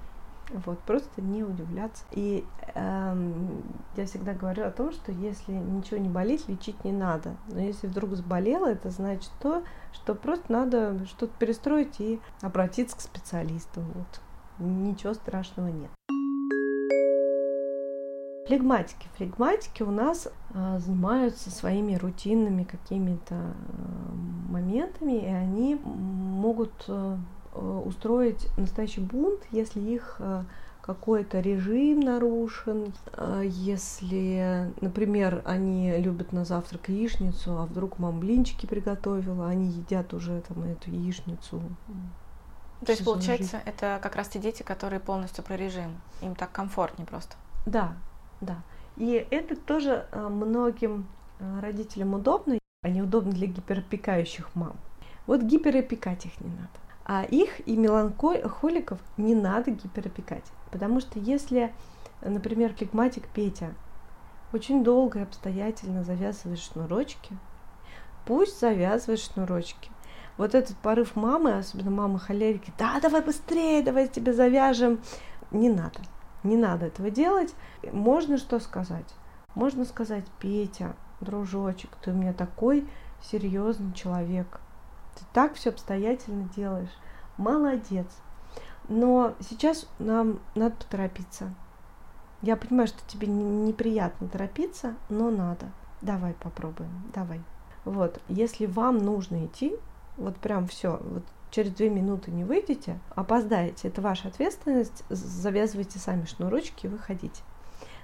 [0.66, 2.04] Вот, просто не удивляться.
[2.10, 2.44] И
[2.74, 3.62] эм,
[3.96, 7.36] я всегда говорю о том, что если ничего не болит, лечить не надо.
[7.48, 13.00] Но если вдруг заболело, это значит то, что просто надо что-то перестроить и обратиться к
[13.00, 13.80] специалисту.
[13.80, 14.20] Вот.
[14.58, 15.90] Ничего страшного нет.
[18.46, 19.08] Флегматики.
[19.16, 23.52] Флегматики у нас э, занимаются своими рутинными какими-то э,
[24.52, 27.16] моментами, и они могут э,
[27.84, 30.44] устроить настоящий бунт, если их э,
[30.82, 38.66] какой-то режим нарушен, э, если, например, они любят на завтрак яичницу, а вдруг мама блинчики
[38.66, 41.62] приготовила, они едят уже там эту яичницу.
[42.84, 43.62] То есть, получается, жизнь.
[43.64, 46.00] это как раз те дети, которые полностью про режим.
[46.20, 47.36] Им так комфортнее просто.
[47.64, 47.94] Да,
[48.40, 48.56] да.
[48.96, 51.06] И это тоже э, многим
[51.38, 54.76] э, родителям удобно, они удобны для гиперопекающих мам.
[55.26, 56.68] Вот гиперопекать их не надо.
[57.04, 60.44] А их и меланхоликов не надо гиперопекать.
[60.72, 61.72] Потому что если,
[62.22, 63.74] например, флегматик Петя
[64.52, 67.36] очень долго и обстоятельно завязывает шнурочки,
[68.26, 69.90] пусть завязывает шнурочки.
[70.36, 75.00] Вот этот порыв мамы, особенно мамы холерики, да, давай быстрее, давай тебе завяжем,
[75.52, 76.00] не надо.
[76.42, 77.54] Не надо этого делать.
[77.92, 79.14] Можно что сказать?
[79.54, 82.88] Можно сказать, Петя, дружочек, ты у меня такой
[83.22, 84.60] серьезный человек.
[85.14, 86.92] Ты так все обстоятельно делаешь.
[87.36, 88.06] Молодец.
[88.88, 91.54] Но сейчас нам надо поторопиться.
[92.42, 95.70] Я понимаю, что тебе неприятно торопиться, но надо.
[96.00, 97.40] Давай попробуем, давай.
[97.84, 99.76] Вот, если вам нужно идти,
[100.16, 106.24] вот прям все, вот через две минуты не выйдете, опоздаете, это ваша ответственность, завязывайте сами
[106.24, 107.42] шнурочки и выходите.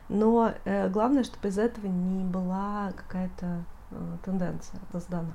[0.09, 5.33] Но э, главное, чтобы из этого не была какая-то э, тенденция создана.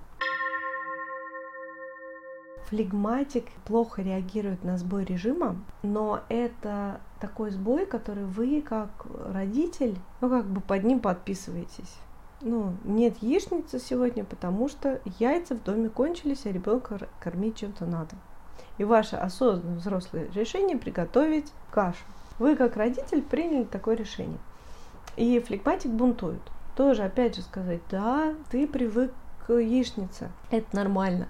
[2.68, 8.90] Флегматик плохо реагирует на сбой режима, но это такой сбой, который вы как
[9.32, 12.00] родитель, ну как бы под ним подписываетесь
[12.44, 18.16] ну, нет яичницы сегодня, потому что яйца в доме кончились, а ребенка кормить чем-то надо.
[18.78, 22.04] И ваше осознанное взрослое решение приготовить кашу.
[22.40, 24.38] Вы как родитель приняли такое решение.
[25.16, 26.42] И флегматик бунтует.
[26.76, 29.14] Тоже, опять же, сказать, да, ты привык
[29.46, 31.28] к яичнице, это нормально.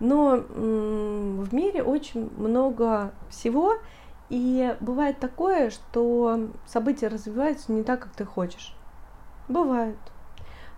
[0.00, 3.76] Но в мире очень много всего,
[4.28, 8.76] и бывает такое, что события развиваются не так, как ты хочешь.
[9.48, 9.96] Бывает.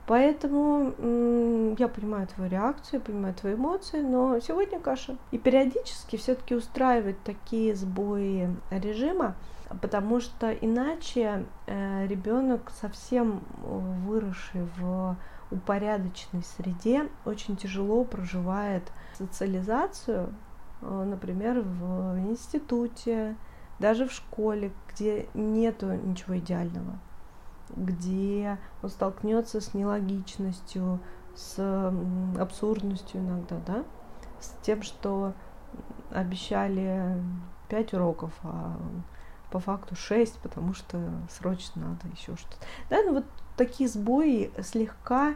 [0.07, 5.17] Поэтому я понимаю твою реакцию, понимаю твои эмоции, но сегодня каша.
[5.33, 9.35] И периодически все-таки устраивать такие сбои режима,
[9.81, 15.17] потому что иначе э, ребенок совсем выросший в
[15.51, 20.35] упорядоченной среде очень тяжело проживает социализацию,
[20.83, 23.37] э, например, в институте,
[23.79, 26.99] даже в школе, где нету ничего идеального
[27.75, 31.01] где он столкнется с нелогичностью,
[31.35, 31.93] с
[32.39, 33.85] абсурдностью иногда, да,
[34.41, 35.33] с тем, что
[36.11, 37.21] обещали
[37.69, 38.77] пять уроков, а
[39.51, 42.67] по факту шесть, потому что срочно надо еще что-то.
[42.91, 43.25] Да, ну вот
[43.57, 45.35] такие сбои слегка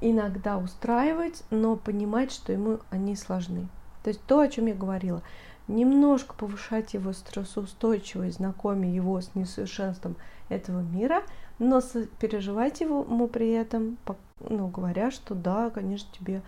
[0.00, 3.68] иногда устраивать, но понимать, что ему они сложны.
[4.02, 5.22] То есть то, о чем я говорила,
[5.68, 10.16] немножко повышать его стрессоустойчивость, знакомя его с несовершенством
[10.48, 11.22] этого мира,
[11.58, 11.80] но
[12.18, 13.96] переживать его ему при этом,
[14.40, 16.42] ну, говоря, что да, конечно, тебе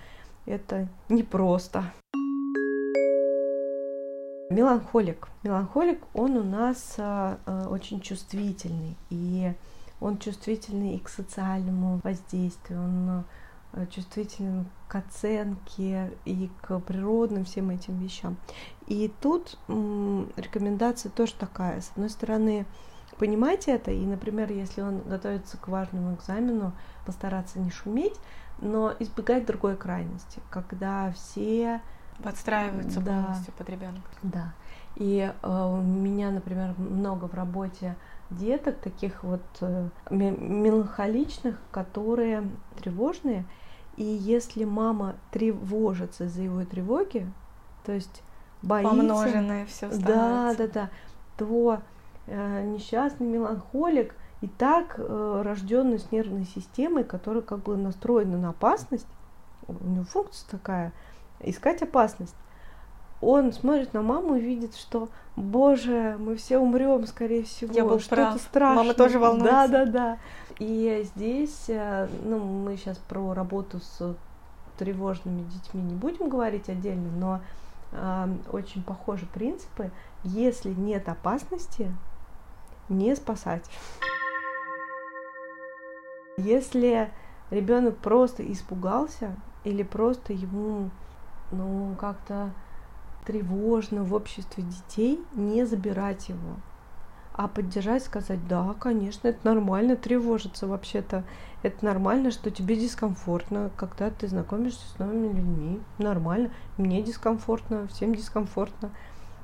[0.46, 1.84] это непросто.
[4.54, 5.26] Меланхолик.
[5.42, 9.52] Меланхолик, он у нас э, очень чувствительный, и
[10.00, 13.24] он чувствительный и к социальному воздействию, он
[13.72, 18.36] э, чувствителен к оценке и к природным всем этим вещам.
[18.86, 21.80] И тут м, рекомендация тоже такая.
[21.80, 22.64] С одной стороны,
[23.18, 26.74] понимать это, и, например, если он готовится к важному экзамену,
[27.04, 28.14] постараться не шуметь,
[28.60, 31.80] но избегать другой крайности, когда все
[32.22, 34.08] подстраиваются да, полностью под ребенка.
[34.22, 34.54] Да.
[34.96, 37.96] И э, у меня, например, много в работе
[38.30, 42.48] деток таких вот э, меланхоличных, которые
[42.80, 43.44] тревожные,
[43.96, 47.30] и если мама тревожится из-за его тревоги,
[47.84, 48.22] то есть
[48.62, 50.90] боится, помноженное все да, да, да,
[51.36, 51.80] то
[52.26, 58.50] Э, несчастный меланхолик и так э, рожденный с нервной системой, которая как бы настроена на
[58.50, 59.06] опасность,
[59.68, 60.92] у него функция такая,
[61.44, 62.34] искать опасность.
[63.20, 67.72] Он смотрит на маму и видит, что, боже, мы все умрем, скорее всего.
[67.72, 68.82] Я был что-то страшное.
[68.82, 69.50] Мама тоже волнуется.
[69.50, 70.18] Да, да, да.
[70.58, 74.16] И здесь, э, ну, мы сейчас про работу с
[74.78, 77.40] тревожными детьми не будем говорить отдельно, но
[77.92, 79.90] э, очень похожи принципы.
[80.22, 81.90] Если нет опасности,
[82.88, 83.64] не спасать.
[86.36, 87.10] Если
[87.50, 90.90] ребенок просто испугался или просто ему
[91.50, 92.50] ну как-то
[93.26, 96.56] тревожно в обществе детей, не забирать его,
[97.32, 101.24] а поддержать, сказать, да, конечно, это нормально тревожиться вообще-то.
[101.62, 105.80] Это нормально, что тебе дискомфортно, когда ты знакомишься с новыми людьми.
[105.98, 106.50] Нормально.
[106.76, 108.90] Мне дискомфортно, всем дискомфортно.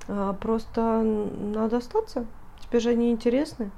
[0.07, 2.27] А, просто надо остаться,
[2.61, 3.71] Тебе же они интересны.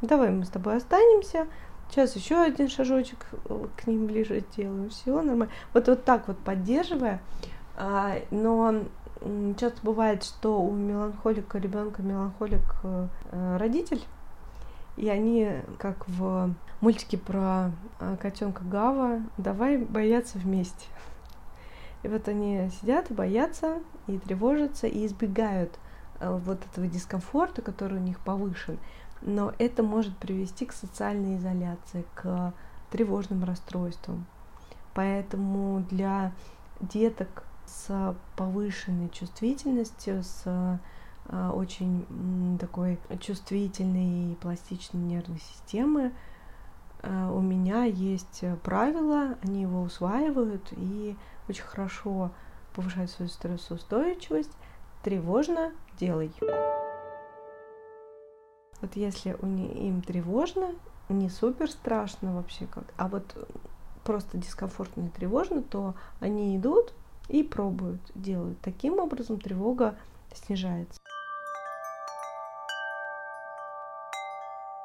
[0.00, 1.46] Давай мы с тобой останемся.
[1.90, 4.90] Сейчас еще один шажочек э, к ним ближе делаем.
[4.90, 5.52] Все нормально.
[5.74, 7.20] Вот, вот так вот поддерживая.
[7.80, 8.82] А, но
[9.58, 14.04] часто бывает, что у меланхолика ребенка меланхолик э, родитель.
[14.96, 17.70] И они, как в мультике про
[18.00, 20.86] э, котенка Гава, давай бояться вместе.
[22.02, 25.78] И вот они сидят и боятся, и тревожатся, и избегают
[26.20, 28.78] Э, вот этого дискомфорта, который у них повышен,
[29.22, 32.52] но это может привести к социальной изоляции, к
[32.90, 34.26] тревожным расстройствам.
[34.94, 36.32] Поэтому для
[36.80, 46.12] деток с повышенной чувствительностью, с э, очень такой чувствительной и пластичной нервной системы,
[47.02, 51.16] э, у меня есть правила, они его усваивают и
[51.48, 52.30] очень хорошо
[52.74, 54.52] повышают свою стрессоустойчивость.
[55.02, 56.32] Тревожно делай.
[58.80, 60.74] Вот если у них, им тревожно,
[61.08, 63.48] не супер страшно вообще как, а вот
[64.04, 66.92] просто дискомфортно и тревожно, то они идут
[67.28, 68.60] и пробуют, делают.
[68.60, 69.94] Таким образом тревога
[70.34, 70.98] снижается.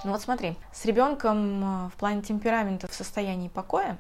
[0.04, 3.98] Ну вот смотри, с ребенком э, в плане темперамента в состоянии покоя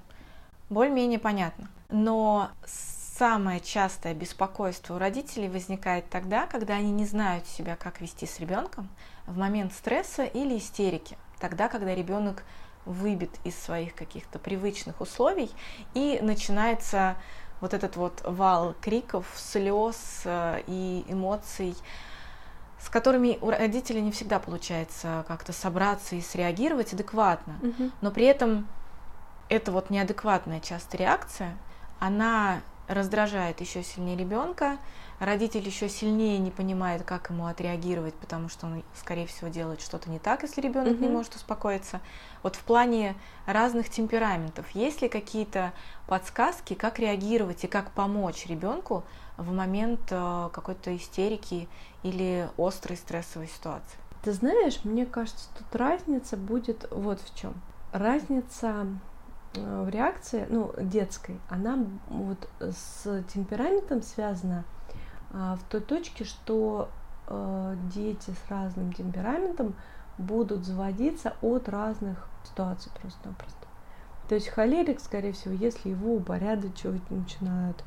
[0.69, 1.69] более-менее понятно.
[1.89, 8.25] Но самое частое беспокойство у родителей возникает тогда, когда они не знают себя, как вести
[8.25, 8.89] с ребенком
[9.27, 12.43] в момент стресса или истерики, тогда, когда ребенок
[12.85, 15.49] выбит из своих каких-то привычных условий
[15.93, 17.15] и начинается
[17.63, 21.77] вот этот вот вал криков, слез э, и эмоций,
[22.77, 27.91] с которыми у родителей не всегда получается как-то собраться и среагировать адекватно, угу.
[28.01, 28.67] но при этом
[29.47, 31.57] эта вот неадекватная часто реакция,
[32.01, 32.59] она
[32.89, 34.77] раздражает еще сильнее ребенка,
[35.25, 40.09] родитель еще сильнее не понимает, как ему отреагировать, потому что он, скорее всего, делает что-то
[40.09, 41.03] не так, если ребенок угу.
[41.03, 42.01] не может успокоиться.
[42.41, 43.15] Вот в плане
[43.45, 45.73] разных темпераментов, есть ли какие-то
[46.07, 49.03] подсказки, как реагировать и как помочь ребенку
[49.37, 51.67] в момент э, какой-то истерики
[52.03, 53.97] или острой стрессовой ситуации?
[54.23, 57.53] Ты знаешь, мне кажется, тут разница будет вот в чем.
[57.91, 58.87] Разница
[59.53, 64.63] э, в реакции, ну, детской, она вот с темпераментом связана
[65.33, 66.89] в той точке, что
[67.27, 69.75] э, дети с разным темпераментом
[70.17, 73.67] будут заводиться от разных ситуаций просто-напросто.
[74.29, 77.83] То есть холерик, скорее всего, если его упорядочивать начинают,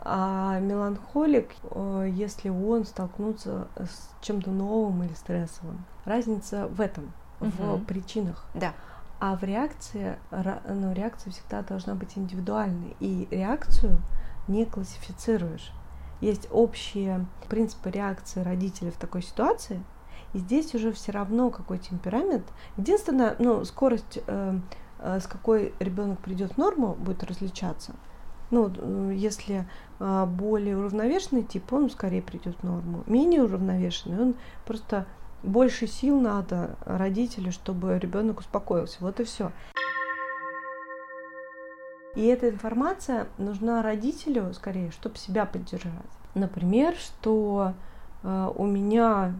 [0.00, 5.84] а меланхолик, э, если он столкнется с чем-то новым или стрессовым.
[6.04, 7.76] Разница в этом, угу.
[7.76, 8.46] в причинах.
[8.54, 8.72] Да.
[9.18, 12.96] А в реакции, ну, реакция всегда должна быть индивидуальной.
[13.00, 13.98] И реакцию
[14.46, 15.72] не классифицируешь
[16.20, 19.82] есть общие принципы реакции родителей в такой ситуации,
[20.32, 22.44] и здесь уже все равно какой темперамент.
[22.76, 24.58] Единственное, ну, скорость, э,
[24.98, 27.94] э, с какой ребенок придет в норму, будет различаться.
[28.50, 29.66] Ну, если
[29.98, 33.02] э, более уравновешенный тип, он скорее придет в норму.
[33.06, 35.06] Менее уравновешенный, он просто
[35.42, 38.98] больше сил надо родителю, чтобы ребенок успокоился.
[39.00, 39.52] Вот и все.
[42.16, 45.92] И эта информация нужна родителю скорее, чтобы себя поддержать.
[46.34, 47.74] Например, что
[48.22, 49.34] э, у меня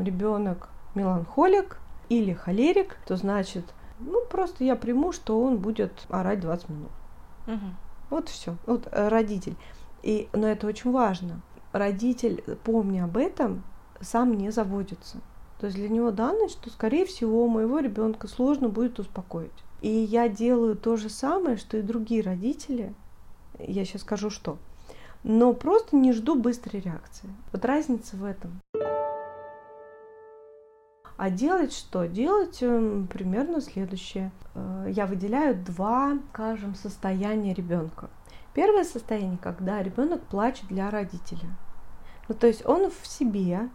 [0.00, 1.78] ребенок меланхолик
[2.08, 3.64] или холерик, то значит,
[3.98, 6.90] ну просто я приму, что он будет орать 20 минут.
[7.48, 7.66] Угу.
[8.10, 8.56] Вот все.
[8.64, 9.56] Вот э, родитель.
[10.04, 11.40] И, но это очень важно.
[11.72, 13.64] Родитель, помня об этом,
[14.00, 15.18] сам не заводится.
[15.58, 19.50] То есть для него данность, что, скорее всего, моего ребенка сложно будет успокоить.
[19.80, 22.94] И я делаю то же самое, что и другие родители.
[23.58, 24.58] Я сейчас скажу, что.
[25.22, 27.28] Но просто не жду быстрой реакции.
[27.52, 28.60] Вот разница в этом.
[31.16, 32.06] А делать что?
[32.06, 34.30] Делать э, примерно следующее.
[34.54, 38.08] Э, я выделяю два, скажем, состояния ребенка.
[38.54, 41.56] Первое состояние, когда ребенок плачет для родителя.
[42.28, 43.68] Ну, то есть он в себе,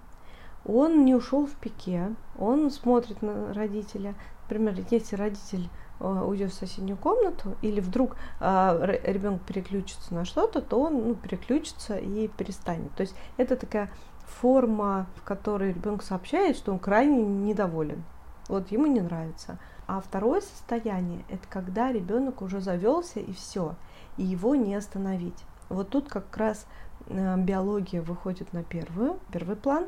[0.63, 4.15] он не ушел в пике, он смотрит на родителя.
[4.43, 5.69] Например, если родитель
[5.99, 11.97] уйдет в соседнюю комнату, или вдруг э, ребенок переключится на что-то, то он ну, переключится
[11.97, 12.91] и перестанет.
[12.95, 13.89] То есть это такая
[14.25, 18.03] форма, в которой ребенок сообщает, что он крайне недоволен.
[18.49, 19.57] Вот ему не нравится.
[19.87, 23.75] А второе состояние это когда ребенок уже завелся и все,
[24.17, 25.43] и его не остановить.
[25.69, 26.65] Вот тут как раз
[27.07, 29.85] э, биология выходит на первую, первый план,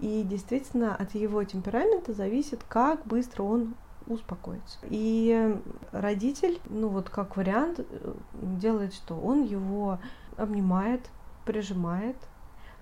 [0.00, 3.74] и действительно от его темперамента зависит, как быстро он
[4.06, 4.78] успокоиться.
[4.84, 5.56] И
[5.92, 9.14] родитель, ну вот как вариант, э, делает что?
[9.14, 9.98] Он его
[10.36, 11.08] обнимает,
[11.44, 12.16] прижимает,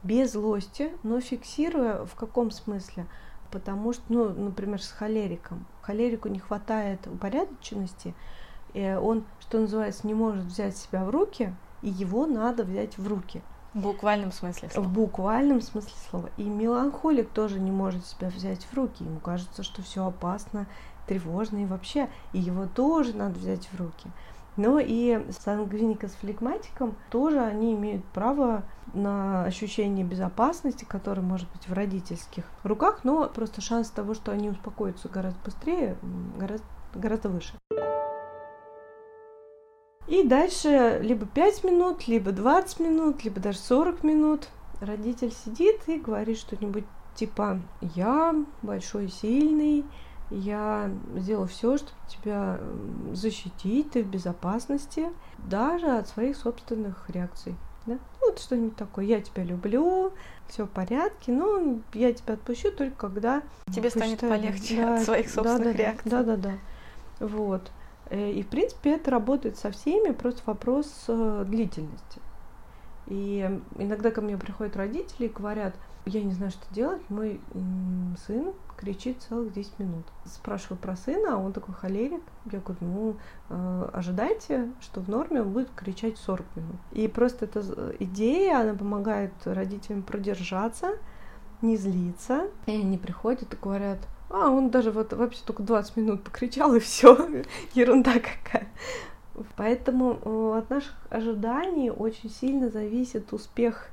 [0.03, 3.07] без злости, но фиксируя в каком смысле?
[3.51, 5.67] Потому что, ну, например, с холериком.
[5.83, 8.15] Холерику не хватает упорядоченности,
[8.73, 13.07] и он, что называется, не может взять себя в руки, и его надо взять в
[13.07, 13.43] руки.
[13.75, 14.87] В буквальном смысле слова.
[14.87, 16.31] В буквальном смысле слова.
[16.37, 19.03] И меланхолик тоже не может себя взять в руки.
[19.03, 20.67] Ему кажется, что все опасно,
[21.07, 24.11] тревожный вообще, и его тоже надо взять в руки.
[24.57, 31.67] Но и сангвиника с флегматиком тоже они имеют право на ощущение безопасности, которое может быть
[31.69, 35.97] в родительских руках, но просто шанс того, что они успокоятся гораздо быстрее,
[36.37, 37.55] гораздо, гораздо выше.
[40.09, 44.49] И дальше либо 5 минут, либо 20 минут, либо даже 40 минут
[44.81, 46.85] родитель сидит и говорит что-нибудь
[47.15, 49.85] типа «Я большой, сильный,
[50.33, 52.59] я сделал все, чтобы тебя
[53.13, 57.55] защитить, ты в безопасности, даже от своих собственных реакций.
[57.87, 57.95] Да?
[57.95, 59.05] Ну, вот что-нибудь такое.
[59.05, 60.13] Я тебя люблю,
[60.49, 63.43] все в порядке, но я тебя отпущу только когда
[63.75, 66.11] тебе станет полегче да, от своих собственных да, реакций.
[66.11, 66.53] Да, да, да.
[67.21, 67.71] Вот.
[68.11, 72.21] Э, и в принципе это работает со всеми, просто вопрос э, длительности.
[73.09, 75.75] И иногда ко мне приходят родители и говорят,
[76.07, 77.41] я не знаю, что делать, мой
[78.27, 78.53] сын
[78.83, 80.05] кричит целых 10 минут.
[80.25, 82.21] Спрашиваю про сына, а он такой холерик.
[82.51, 83.17] Я говорю, ну,
[83.49, 86.77] э, ожидайте, что в норме он будет кричать 40 минут.
[86.91, 90.99] И просто эта идея, она помогает родителям продержаться,
[91.63, 92.49] не злиться.
[92.67, 93.99] И они приходят и говорят,
[94.31, 98.67] а, он даже вот вообще только 20 минут покричал, и все, ерунда какая.
[99.57, 103.87] Поэтому э, от наших ожиданий очень сильно зависит успех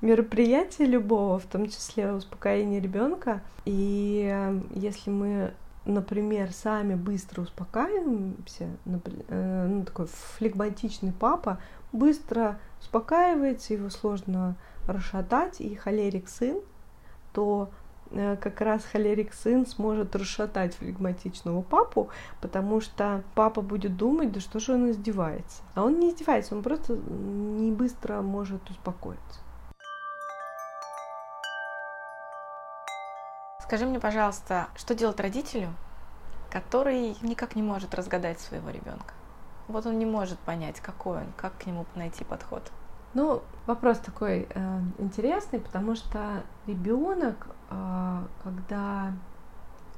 [0.00, 3.42] мероприятия любого, в том числе успокоение ребенка.
[3.64, 5.54] И э, если мы
[5.86, 11.58] например, сами быстро успокаиваемся, э, ну, такой флегматичный папа
[11.90, 16.60] быстро успокаивается, его сложно расшатать, и холерик сын,
[17.32, 17.70] то
[18.12, 22.08] Э, как раз холерик сын сможет расшатать флегматичного папу,
[22.40, 25.62] потому что папа будет думать, да что же он издевается.
[25.74, 29.40] А он не издевается, он просто не быстро может успокоиться.
[33.70, 35.68] Скажи мне, пожалуйста, что делать родителю,
[36.50, 39.14] который никак не может разгадать своего ребенка?
[39.68, 42.64] Вот он не может понять, какой он, как к нему найти подход.
[43.14, 49.12] Ну, вопрос такой э, интересный, потому что ребенок, э, когда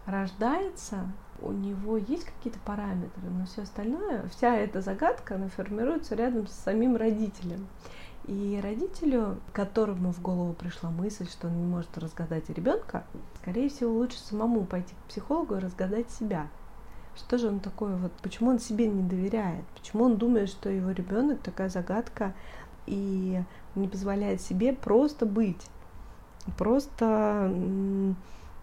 [0.05, 1.11] рождается,
[1.41, 6.53] у него есть какие-то параметры, но все остальное, вся эта загадка, она формируется рядом с
[6.53, 7.67] самим родителем.
[8.27, 13.05] И родителю, которому в голову пришла мысль, что он не может разгадать ребенка,
[13.41, 16.47] скорее всего, лучше самому пойти к психологу и разгадать себя.
[17.17, 20.93] Что же он такое, вот почему он себе не доверяет, почему он думает, что его
[20.93, 22.33] ребенок такая загадка,
[22.87, 23.43] и
[23.75, 25.67] не позволяет себе просто быть,
[26.57, 27.53] просто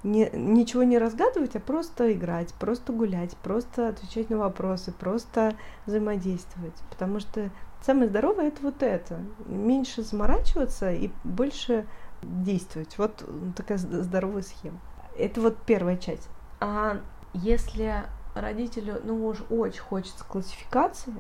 [0.04, 6.76] не, ничего не разгадывать, а просто играть, просто гулять, просто отвечать на вопросы, просто взаимодействовать.
[6.90, 7.50] Потому что
[7.82, 9.20] самое здоровое это вот это.
[9.46, 11.86] Меньше заморачиваться и больше
[12.22, 12.98] действовать.
[12.98, 13.24] Вот
[13.56, 14.80] такая здоровая схема.
[15.18, 16.30] Это вот первая часть.
[16.60, 16.98] А
[17.34, 18.04] если
[18.36, 21.14] родителю, ну, уж очень хочется классификации,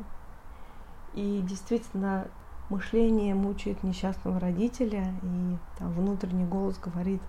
[1.14, 2.28] и действительно
[2.70, 7.22] мышление мучает несчастного родителя, и там внутренний голос говорит,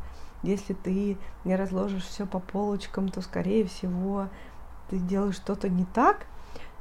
[0.42, 4.28] если ты не разложишь все по полочкам, то, скорее всего,
[4.88, 6.26] ты делаешь что-то не так,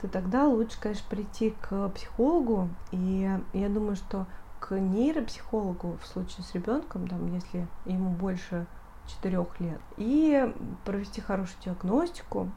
[0.02, 2.70] то тогда лучше, конечно, прийти к психологу.
[2.92, 4.28] И я думаю, что
[4.60, 8.66] к нейропсихологу в случае с ребенком, там, если ему больше
[9.08, 10.54] четырех лет, и
[10.86, 12.50] провести хорошую диагностику,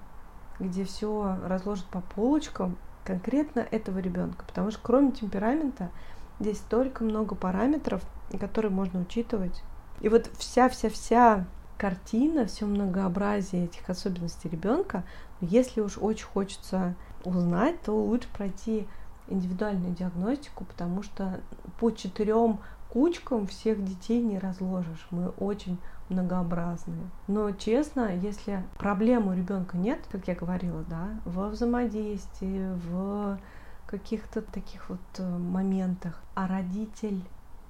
[0.58, 5.90] где все разложат по полочкам, конкретно этого ребенка, потому что кроме темперамента
[6.38, 8.02] здесь столько много параметров,
[8.38, 9.62] которые можно учитывать.
[10.02, 11.46] И вот вся-вся-вся
[11.78, 15.04] картина, все многообразие этих особенностей ребенка,
[15.40, 18.88] если уж очень хочется узнать, то лучше пройти
[19.28, 21.40] индивидуальную диагностику, потому что
[21.78, 22.58] по четырем
[22.90, 25.06] кучкам всех детей не разложишь.
[25.12, 25.78] Мы очень
[26.08, 27.08] многообразные.
[27.28, 33.38] Но честно, если проблем у ребенка нет, как я говорила, да, во взаимодействии, в
[33.86, 37.22] каких-то таких вот э, моментах, а родитель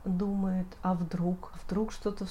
[0.04, 2.26] думает, а вдруг, вдруг что-то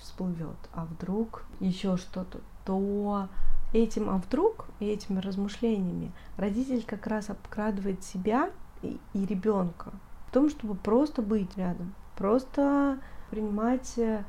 [0.00, 3.28] всплывет, а вдруг еще что-то, то
[3.72, 8.50] этим а вдруг и этими размышлениями родитель как раз обкрадывает себя
[8.82, 9.92] и, и ребенка
[10.28, 12.98] в том, чтобы просто быть рядом, просто
[13.30, 14.24] принимать э,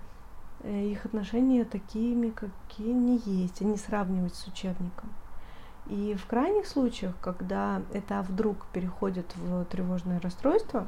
[0.63, 5.09] их отношения такими, какие они есть, а не сравнивать с учебником.
[5.87, 10.87] И в крайних случаях, когда это вдруг переходит в тревожное расстройство,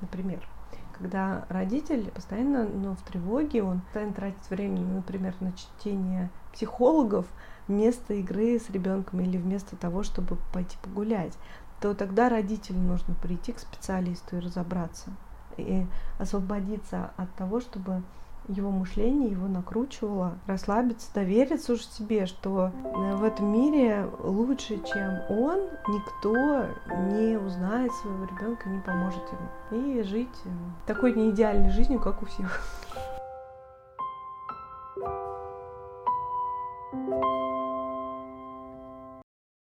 [0.00, 0.48] например,
[0.98, 7.26] когда родитель постоянно ну, в тревоге, он постоянно тратит время, например, на чтение психологов
[7.68, 11.34] вместо игры с ребенком или вместо того, чтобы пойти погулять,
[11.80, 15.10] то тогда родителю нужно прийти к специалисту и разобраться,
[15.56, 15.86] и
[16.18, 18.02] освободиться от того, чтобы
[18.48, 25.20] его мышление его накручивало, расслабиться, довериться уже себе, что э, в этом мире лучше, чем
[25.28, 26.66] он, никто
[27.12, 29.22] не узнает своего ребенка, не поможет
[29.70, 29.82] ему.
[29.82, 30.48] И жить э,
[30.86, 32.60] такой не идеальной жизнью, как у всех.
[36.90, 37.37] thank you